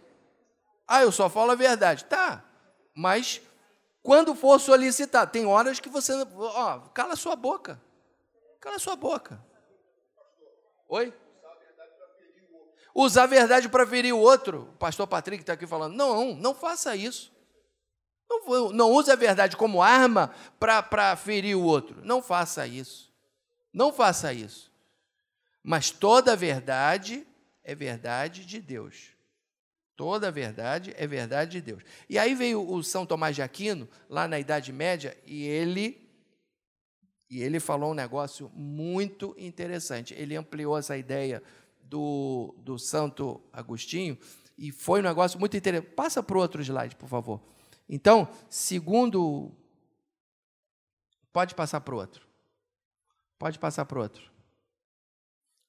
[0.87, 2.05] Ah, eu só falo a verdade.
[2.05, 2.43] Tá.
[2.95, 3.41] Mas
[4.03, 6.11] quando for solicitar, tem horas que você.
[6.35, 7.81] Ó, cala sua boca.
[8.59, 9.41] Cala sua boca.
[10.89, 11.13] Oi?
[12.93, 14.69] Usar a verdade para ferir o outro.
[14.73, 15.95] O pastor Patrick está aqui falando.
[15.95, 17.31] Não, não faça isso.
[18.29, 22.01] Não, não use a verdade como arma para ferir o outro.
[22.03, 23.11] Não faça isso.
[23.73, 24.69] Não faça isso.
[25.63, 27.25] Mas toda verdade
[27.63, 29.12] é verdade de Deus.
[29.95, 31.83] Toda verdade é verdade de Deus.
[32.09, 36.01] E aí veio o São Tomás de Aquino, lá na Idade Média, e ele
[37.29, 40.13] e ele falou um negócio muito interessante.
[40.13, 41.41] Ele ampliou essa ideia
[41.81, 44.17] do, do Santo Agostinho,
[44.57, 45.93] e foi um negócio muito interessante.
[45.93, 47.41] Passa para o outro slide, por favor.
[47.89, 49.51] Então, segundo.
[51.31, 52.27] Pode passar para o outro.
[53.39, 54.31] Pode passar para o outro.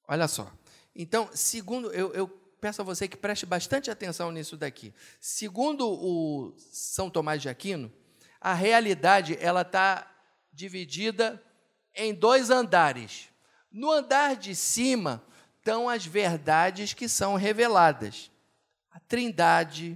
[0.07, 0.51] Olha só.
[0.95, 2.27] Então, segundo, eu, eu
[2.65, 4.91] peço a você que preste bastante atenção nisso daqui.
[5.19, 7.93] Segundo o São Tomás de Aquino,
[8.41, 10.11] a realidade ela está
[10.51, 11.39] dividida
[11.93, 13.29] em dois andares.
[13.71, 15.23] No andar de cima
[15.59, 18.31] estão as verdades que são reveladas.
[18.89, 19.95] A Trindade,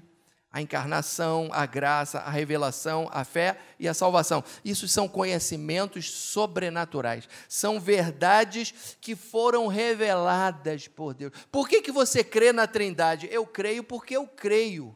[0.51, 4.43] a encarnação, a graça, a revelação, a fé e a salvação.
[4.65, 7.29] Isso são conhecimentos sobrenaturais.
[7.47, 11.33] São verdades que foram reveladas por Deus.
[11.51, 13.27] Por que, que você crê na Trindade?
[13.31, 14.95] Eu creio porque eu creio.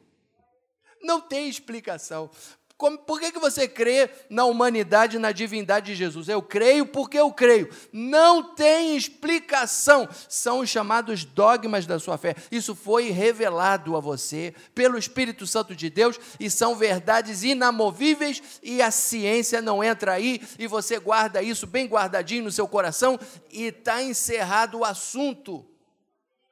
[1.04, 2.32] Não tem explicação.
[2.76, 6.28] Como, por que, que você crê na humanidade e na divindade de Jesus?
[6.28, 7.70] Eu creio porque eu creio.
[7.94, 10.10] Não tem explicação.
[10.28, 12.36] São os chamados dogmas da sua fé.
[12.52, 18.82] Isso foi revelado a você pelo Espírito Santo de Deus e são verdades inamovíveis e
[18.82, 23.20] a ciência não entra aí e você guarda isso bem guardadinho no seu coração
[23.52, 25.66] e está encerrado o assunto.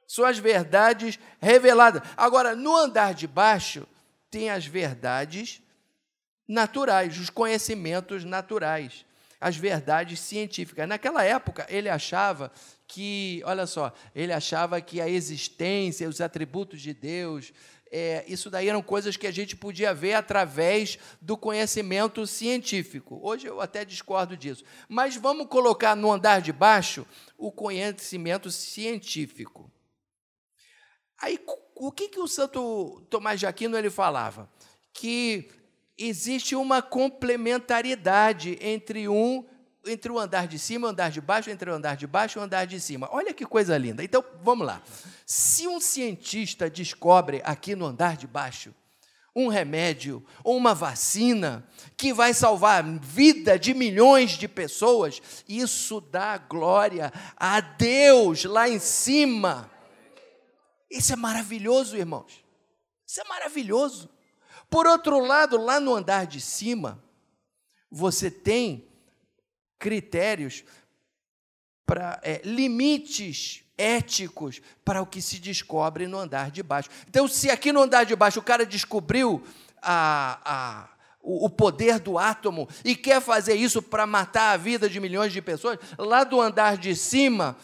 [0.06, 2.02] Suas verdades reveladas.
[2.16, 3.86] Agora, no andar de baixo,
[4.30, 5.61] tem as verdades
[6.52, 9.06] naturais, os conhecimentos naturais,
[9.40, 10.86] as verdades científicas.
[10.86, 12.52] Naquela época, ele achava
[12.86, 17.52] que, olha só, ele achava que a existência, os atributos de Deus,
[17.90, 23.18] é, isso daí eram coisas que a gente podia ver através do conhecimento científico.
[23.22, 24.62] Hoje eu até discordo disso.
[24.88, 27.06] Mas vamos colocar no andar de baixo
[27.38, 29.70] o conhecimento científico.
[31.18, 31.38] Aí,
[31.76, 34.50] o que, que o Santo Tomás de Aquino ele falava?
[34.92, 35.48] Que
[36.08, 39.44] existe uma complementariedade entre um
[39.84, 42.38] entre o andar de cima e o andar de baixo, entre o andar de baixo
[42.38, 43.08] e o andar de cima.
[43.10, 44.04] Olha que coisa linda.
[44.04, 44.80] Então, vamos lá.
[45.26, 48.72] Se um cientista descobre aqui no andar de baixo
[49.34, 56.00] um remédio ou uma vacina que vai salvar a vida de milhões de pessoas, isso
[56.00, 59.70] dá glória a Deus lá em cima.
[60.90, 62.44] Isso é maravilhoso, irmãos.
[63.06, 64.11] Isso é maravilhoso.
[64.72, 66.98] Por outro lado, lá no andar de cima,
[67.90, 68.88] você tem
[69.78, 70.64] critérios
[71.84, 76.88] para é, limites éticos para o que se descobre no andar de baixo.
[77.06, 79.44] Então, se aqui no andar de baixo o cara descobriu
[79.82, 80.88] a, a,
[81.20, 85.34] o, o poder do átomo e quer fazer isso para matar a vida de milhões
[85.34, 87.58] de pessoas, lá do andar de cima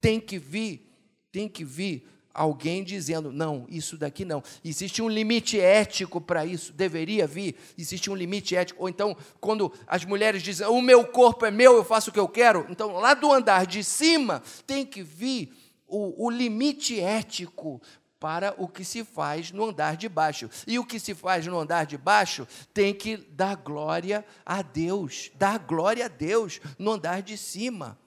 [0.00, 0.90] tem que vir,
[1.30, 4.42] tem que vir alguém dizendo, não, isso daqui não.
[4.64, 8.82] Existe um limite ético para isso, deveria vir, existe um limite ético.
[8.82, 12.20] Ou então, quando as mulheres dizem, o meu corpo é meu, eu faço o que
[12.20, 15.52] eu quero, então lá do andar de cima tem que vir
[15.86, 17.80] o, o limite ético
[18.20, 20.50] para o que se faz no andar de baixo.
[20.66, 25.30] E o que se faz no andar de baixo tem que dar glória a Deus,
[25.36, 27.98] dar glória a Deus no andar de cima.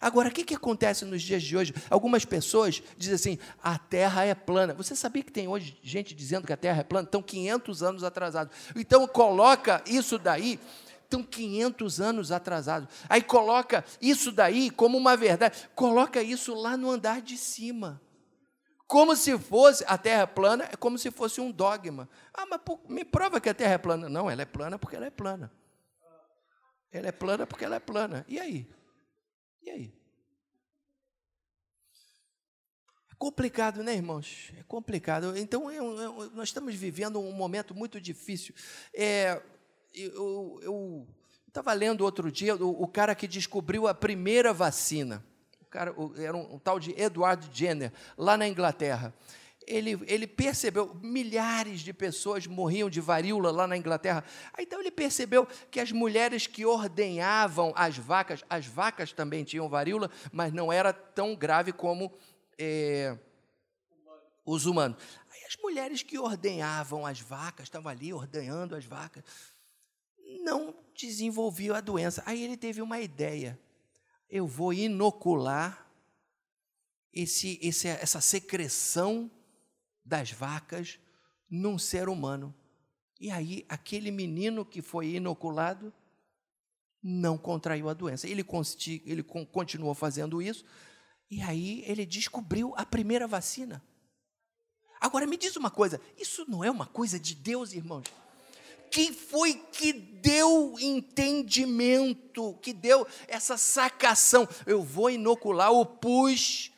[0.00, 1.74] Agora, o que, que acontece nos dias de hoje?
[1.90, 4.74] Algumas pessoas dizem assim: a Terra é plana.
[4.74, 7.06] Você sabia que tem hoje gente dizendo que a Terra é plana?
[7.06, 8.56] Estão 500 anos atrasados.
[8.76, 10.60] Então, coloca isso daí.
[11.02, 12.88] Estão 500 anos atrasados.
[13.08, 15.68] Aí coloca isso daí como uma verdade.
[15.74, 18.00] Coloca isso lá no andar de cima.
[18.86, 22.08] Como se fosse, a Terra é plana, é como se fosse um dogma.
[22.32, 24.08] Ah, mas me prova que a Terra é plana.
[24.08, 25.52] Não, ela é plana porque ela é plana.
[26.90, 28.24] Ela é plana porque ela é plana.
[28.26, 28.66] E aí?
[29.68, 29.92] E aí?
[33.10, 34.50] É complicado, né, irmãos?
[34.58, 35.36] É complicado.
[35.36, 38.54] Então, eu, eu, nós estamos vivendo um momento muito difícil.
[38.94, 39.42] É,
[39.92, 41.06] eu
[41.46, 45.22] estava lendo outro dia o, o, cara que descobriu a primeira vacina.
[45.60, 49.12] O cara, era um, um tal de Edward Jenner, lá na Inglaterra
[49.68, 54.24] ele, ele percebeu, milhares de pessoas morriam de varíola lá na Inglaterra.
[54.58, 60.10] Então ele percebeu que as mulheres que ordenhavam as vacas, as vacas também tinham varíola,
[60.32, 62.10] mas não era tão grave como
[62.58, 63.16] é,
[64.44, 64.96] os humanos.
[65.30, 69.22] Aí as mulheres que ordenhavam as vacas, estavam ali ordenhando as vacas,
[70.42, 72.22] não desenvolviam a doença.
[72.24, 73.58] Aí ele teve uma ideia:
[74.30, 75.86] eu vou inocular
[77.12, 79.30] esse, esse, essa secreção
[80.08, 80.98] das vacas
[81.50, 82.54] num ser humano.
[83.20, 85.92] E aí, aquele menino que foi inoculado
[87.02, 88.26] não contraiu a doença.
[88.26, 88.44] Ele,
[89.04, 90.64] ele continuou fazendo isso,
[91.30, 93.82] e aí ele descobriu a primeira vacina.
[95.00, 98.06] Agora, me diz uma coisa: isso não é uma coisa de Deus, irmãos?
[98.90, 104.48] Quem foi que deu entendimento, que deu essa sacação?
[104.64, 106.72] Eu vou inocular o pus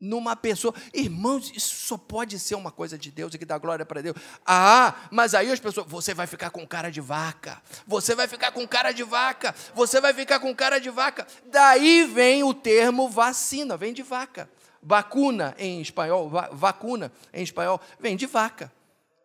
[0.00, 0.74] numa pessoa.
[0.94, 4.16] Irmãos, isso só pode ser uma coisa de Deus e que dá glória para Deus.
[4.46, 8.50] Ah, mas aí as pessoas, você vai ficar com cara de vaca, você vai ficar
[8.50, 11.26] com cara de vaca, você vai ficar com cara de vaca.
[11.46, 14.48] Daí vem o termo vacina, vem de vaca.
[14.82, 18.72] Vacuna em espanhol, vacuna em espanhol, vem de vaca.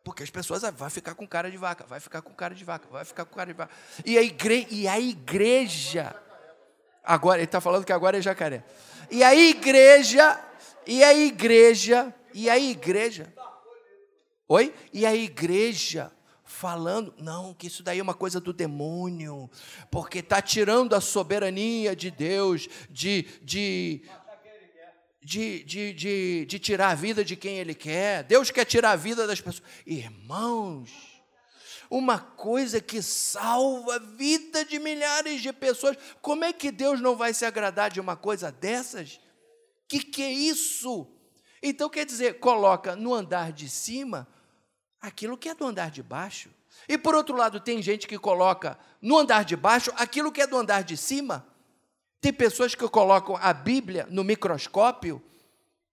[0.03, 2.63] Porque as pessoas ah, vai ficar com cara de vaca, vai ficar com cara de
[2.63, 3.73] vaca, vai ficar com cara de vaca.
[4.05, 6.15] E a, igre, e a igreja,
[7.03, 8.63] agora, ele está falando que agora é jacaré.
[9.09, 10.39] E a igreja
[10.88, 13.33] e a igreja, e a igreja.
[14.47, 14.73] Oi?
[14.93, 16.11] E a igreja
[16.43, 19.49] falando, não, que isso daí é uma coisa do demônio,
[19.91, 24.03] porque está tirando a soberania de Deus de, de,
[25.21, 28.23] de, de, de, de tirar a vida de quem Ele quer.
[28.23, 29.67] Deus quer tirar a vida das pessoas.
[29.86, 30.91] Irmãos,
[31.89, 37.15] uma coisa que salva a vida de milhares de pessoas, como é que Deus não
[37.15, 39.19] vai se agradar de uma coisa dessas?
[39.88, 41.07] Que que é isso?
[41.61, 44.27] Então quer dizer, coloca no andar de cima
[45.01, 46.49] aquilo que é do andar de baixo.
[46.88, 50.47] E por outro lado, tem gente que coloca no andar de baixo aquilo que é
[50.47, 51.47] do andar de cima.
[52.19, 55.21] Tem pessoas que colocam a Bíblia no microscópio,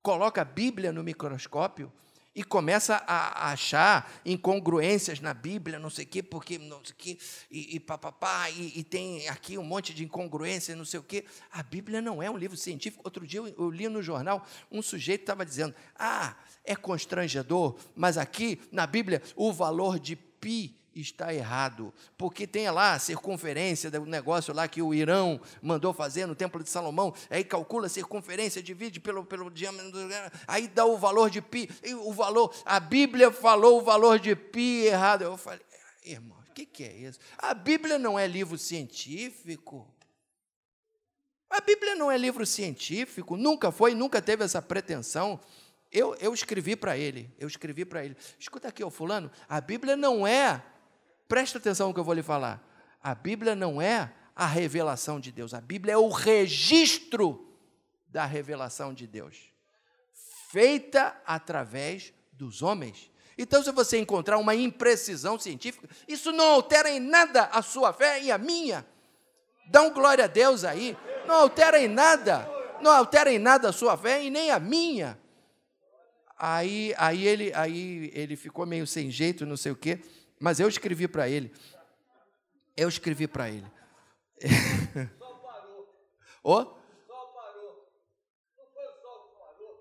[0.03, 1.93] coloca a Bíblia no microscópio
[2.35, 6.97] e começa a achar incongruências na Bíblia, não sei o quê, porque não sei o
[6.97, 7.18] quê,
[7.51, 11.24] e, e papapá, e, e tem aqui um monte de incongruência, não sei o quê.
[11.51, 13.03] A Bíblia não é um livro científico.
[13.05, 18.16] Outro dia eu, eu li no jornal, um sujeito estava dizendo, ah, é constrangedor, mas
[18.16, 24.05] aqui na Bíblia o valor de pi está errado, porque tem lá a circunferência do
[24.07, 28.62] negócio lá que o Irão mandou fazer no Templo de Salomão, aí calcula a circunferência,
[28.62, 29.93] divide pelo, pelo diâmetro,
[30.47, 31.68] aí dá o valor de pi,
[32.05, 35.22] o valor, a Bíblia falou o valor de pi errado.
[35.22, 35.61] Eu falei,
[36.05, 37.18] irmão, o que, que é isso?
[37.38, 39.88] A Bíblia não é livro científico.
[41.49, 45.38] A Bíblia não é livro científico, nunca foi, nunca teve essa pretensão.
[45.90, 48.16] Eu, eu escrevi para ele, eu escrevi para ele.
[48.38, 50.62] Escuta aqui, ô fulano, a Bíblia não é
[51.33, 52.62] Presta atenção no que eu vou lhe falar.
[53.03, 57.57] A Bíblia não é a revelação de Deus, a Bíblia é o registro
[58.07, 59.51] da revelação de Deus,
[60.51, 63.11] feita através dos homens.
[63.39, 68.22] Então, se você encontrar uma imprecisão científica, isso não altera em nada a sua fé
[68.22, 68.87] e a minha.
[69.70, 70.95] Dá um glória a Deus aí.
[71.26, 72.47] Não altera em nada.
[72.83, 75.18] Não altera em nada a sua fé e nem a minha.
[76.39, 80.03] Aí, aí, ele, aí ele ficou meio sem jeito, não sei o quê.
[80.43, 81.55] Mas eu escrevi para ele.
[82.76, 83.70] Eu escrevi para ele.
[86.43, 86.55] Ô?
[86.55, 86.82] oh?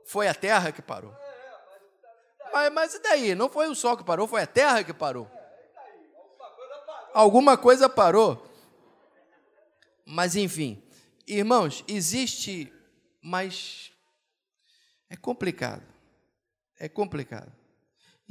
[0.05, 1.17] Foi a terra que parou.
[2.53, 3.33] Mas, mas e daí?
[3.33, 5.27] Não foi o sol que parou, foi a terra que parou.
[7.11, 8.47] Alguma coisa parou.
[10.05, 10.87] Mas enfim,
[11.25, 12.71] irmãos, existe,
[13.19, 13.91] mas
[15.09, 15.91] é complicado.
[16.79, 17.60] É complicado.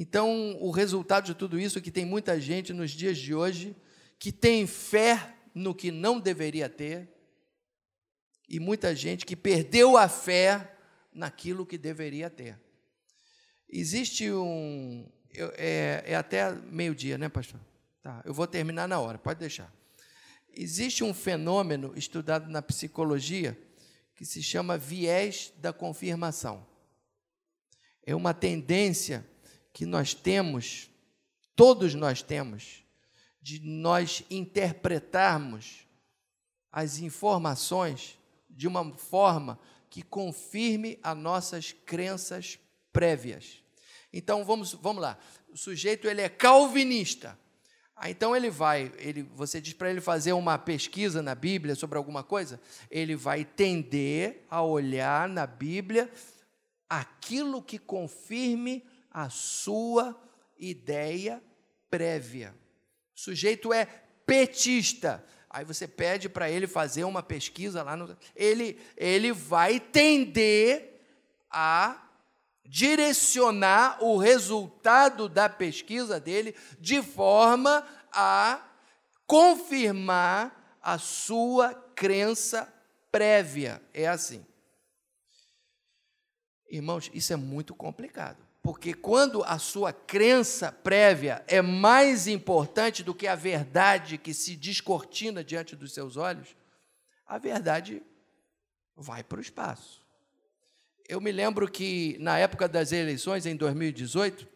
[0.03, 3.77] Então, o resultado de tudo isso é que tem muita gente nos dias de hoje
[4.19, 7.07] que tem fé no que não deveria ter,
[8.49, 10.75] e muita gente que perdeu a fé
[11.13, 12.59] naquilo que deveria ter.
[13.69, 15.07] Existe um.
[15.59, 17.61] É, é até meio-dia, né, pastor?
[18.03, 19.71] Tá, eu vou terminar na hora, pode deixar.
[20.55, 23.55] Existe um fenômeno estudado na psicologia
[24.15, 26.67] que se chama viés da confirmação.
[28.03, 29.29] É uma tendência
[29.73, 30.91] que nós temos,
[31.55, 32.85] todos nós temos,
[33.41, 35.87] de nós interpretarmos
[36.71, 38.19] as informações
[38.49, 39.59] de uma forma
[39.89, 42.59] que confirme as nossas crenças
[42.93, 43.63] prévias.
[44.13, 45.19] Então vamos, vamos lá.
[45.49, 47.39] O sujeito ele é calvinista.
[48.03, 51.99] Ah, então ele vai, ele, você diz para ele fazer uma pesquisa na Bíblia sobre
[51.99, 52.59] alguma coisa,
[52.91, 56.11] ele vai tender a olhar na Bíblia
[56.89, 60.19] aquilo que confirme a sua
[60.59, 61.43] ideia
[61.91, 62.55] prévia.
[63.17, 63.85] O sujeito é
[64.27, 65.25] petista.
[65.49, 68.17] Aí você pede para ele fazer uma pesquisa lá no.
[68.37, 71.03] Ele, ele vai tender
[71.51, 72.07] a
[72.65, 78.65] direcionar o resultado da pesquisa dele de forma a
[79.27, 82.73] confirmar a sua crença
[83.11, 83.83] prévia.
[83.93, 84.47] É assim.
[86.71, 88.50] Irmãos, isso é muito complicado.
[88.63, 94.55] Porque quando a sua crença prévia é mais importante do que a verdade que se
[94.55, 96.55] descortina diante dos seus olhos,
[97.27, 98.03] a verdade
[98.95, 100.05] vai para o espaço.
[101.09, 104.47] Eu me lembro que na época das eleições, em 2018,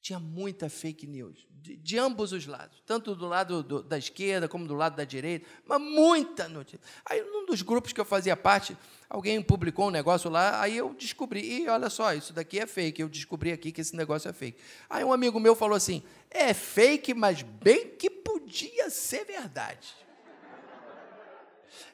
[0.00, 4.48] tinha muita fake news, de, de ambos os lados, tanto do lado do, da esquerda
[4.48, 6.80] como do lado da direita, mas muita notícia.
[7.04, 8.76] Aí, num dos grupos que eu fazia parte,
[9.08, 13.00] alguém publicou um negócio lá, aí eu descobri, e olha só, isso daqui é fake,
[13.00, 14.60] eu descobri aqui que esse negócio é fake.
[14.88, 19.88] Aí um amigo meu falou assim: é fake, mas bem que podia ser verdade.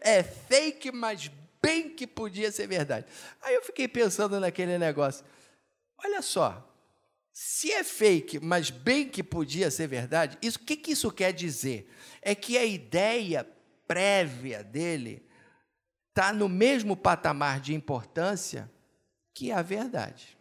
[0.00, 1.30] É fake, mas
[1.62, 3.06] bem que podia ser verdade.
[3.40, 5.24] Aí eu fiquei pensando naquele negócio.
[5.96, 6.70] Olha só,
[7.32, 11.90] se é fake, mas bem que podia ser verdade, o que, que isso quer dizer?
[12.20, 13.48] É que a ideia
[13.86, 15.26] prévia dele
[16.14, 18.70] está no mesmo patamar de importância
[19.34, 20.38] que a verdade.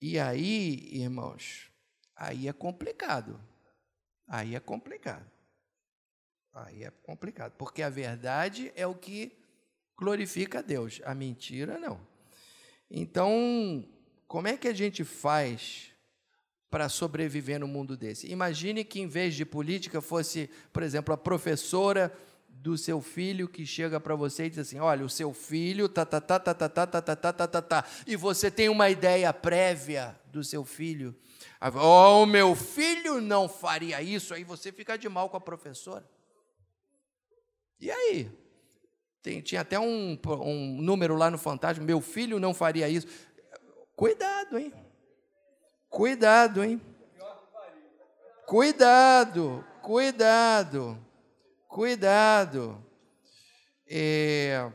[0.00, 1.70] E aí, irmãos,
[2.16, 3.38] aí é complicado.
[4.26, 5.30] Aí é complicado.
[6.54, 9.36] Aí é complicado, porque a verdade é o que
[9.98, 12.00] glorifica a Deus, a mentira não.
[12.90, 13.86] Então,
[14.26, 15.92] como é que a gente faz
[16.70, 18.30] para sobreviver no mundo desse?
[18.30, 22.10] Imagine que, em vez de política, fosse, por exemplo, a professora
[22.62, 26.06] do seu filho que chega para você e diz assim: olha, o seu filho, tá,
[26.06, 28.88] tá, tá, tá, tá, tá, tá, tá, tá, tá, tá, tá, e você tem uma
[28.88, 31.12] ideia prévia do seu filho.
[31.74, 36.08] Oh, meu filho não faria isso, aí você fica de mal com a professora.
[37.80, 38.30] E aí?
[39.20, 43.08] Tem, tinha até um, um número lá no Fantástico: meu filho não faria isso.
[43.96, 44.72] Cuidado, hein?
[45.88, 46.80] Cuidado, hein?
[48.46, 50.98] Cuidado, cuidado,
[51.72, 52.84] cuidado.
[53.88, 54.70] É,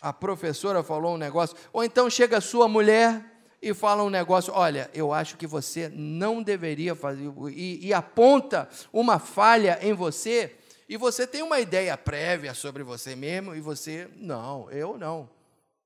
[0.00, 3.24] a professora falou um negócio, ou então chega a sua mulher
[3.60, 8.68] e fala um negócio, olha, eu acho que você não deveria fazer, e, e aponta
[8.92, 10.56] uma falha em você,
[10.88, 15.28] e você tem uma ideia prévia sobre você mesmo, e você, não, eu não,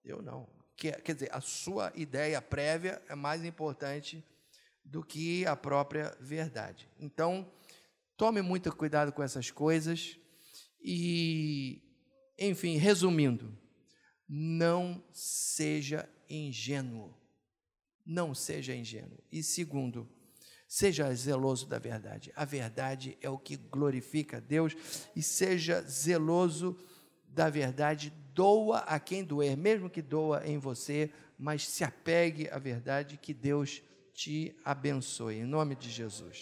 [0.05, 0.47] eu não
[0.83, 4.25] que, quer dizer, a sua ideia prévia é mais importante
[4.85, 6.89] do que a própria verdade.
[6.99, 7.49] Então,
[8.17, 10.19] tome muito cuidado com essas coisas
[10.81, 11.83] e,
[12.39, 13.57] enfim, resumindo,
[14.29, 17.15] não seja ingênuo.
[18.05, 19.19] Não seja ingênuo.
[19.31, 20.09] E segundo,
[20.67, 22.33] seja zeloso da verdade.
[22.35, 24.75] A verdade é o que glorifica a Deus
[25.15, 26.77] e seja zeloso
[27.29, 32.59] da verdade doa a quem doer, mesmo que doa em você, mas se apegue à
[32.59, 33.83] verdade, que Deus
[34.15, 35.37] te abençoe.
[35.37, 36.39] Em nome de Jesus.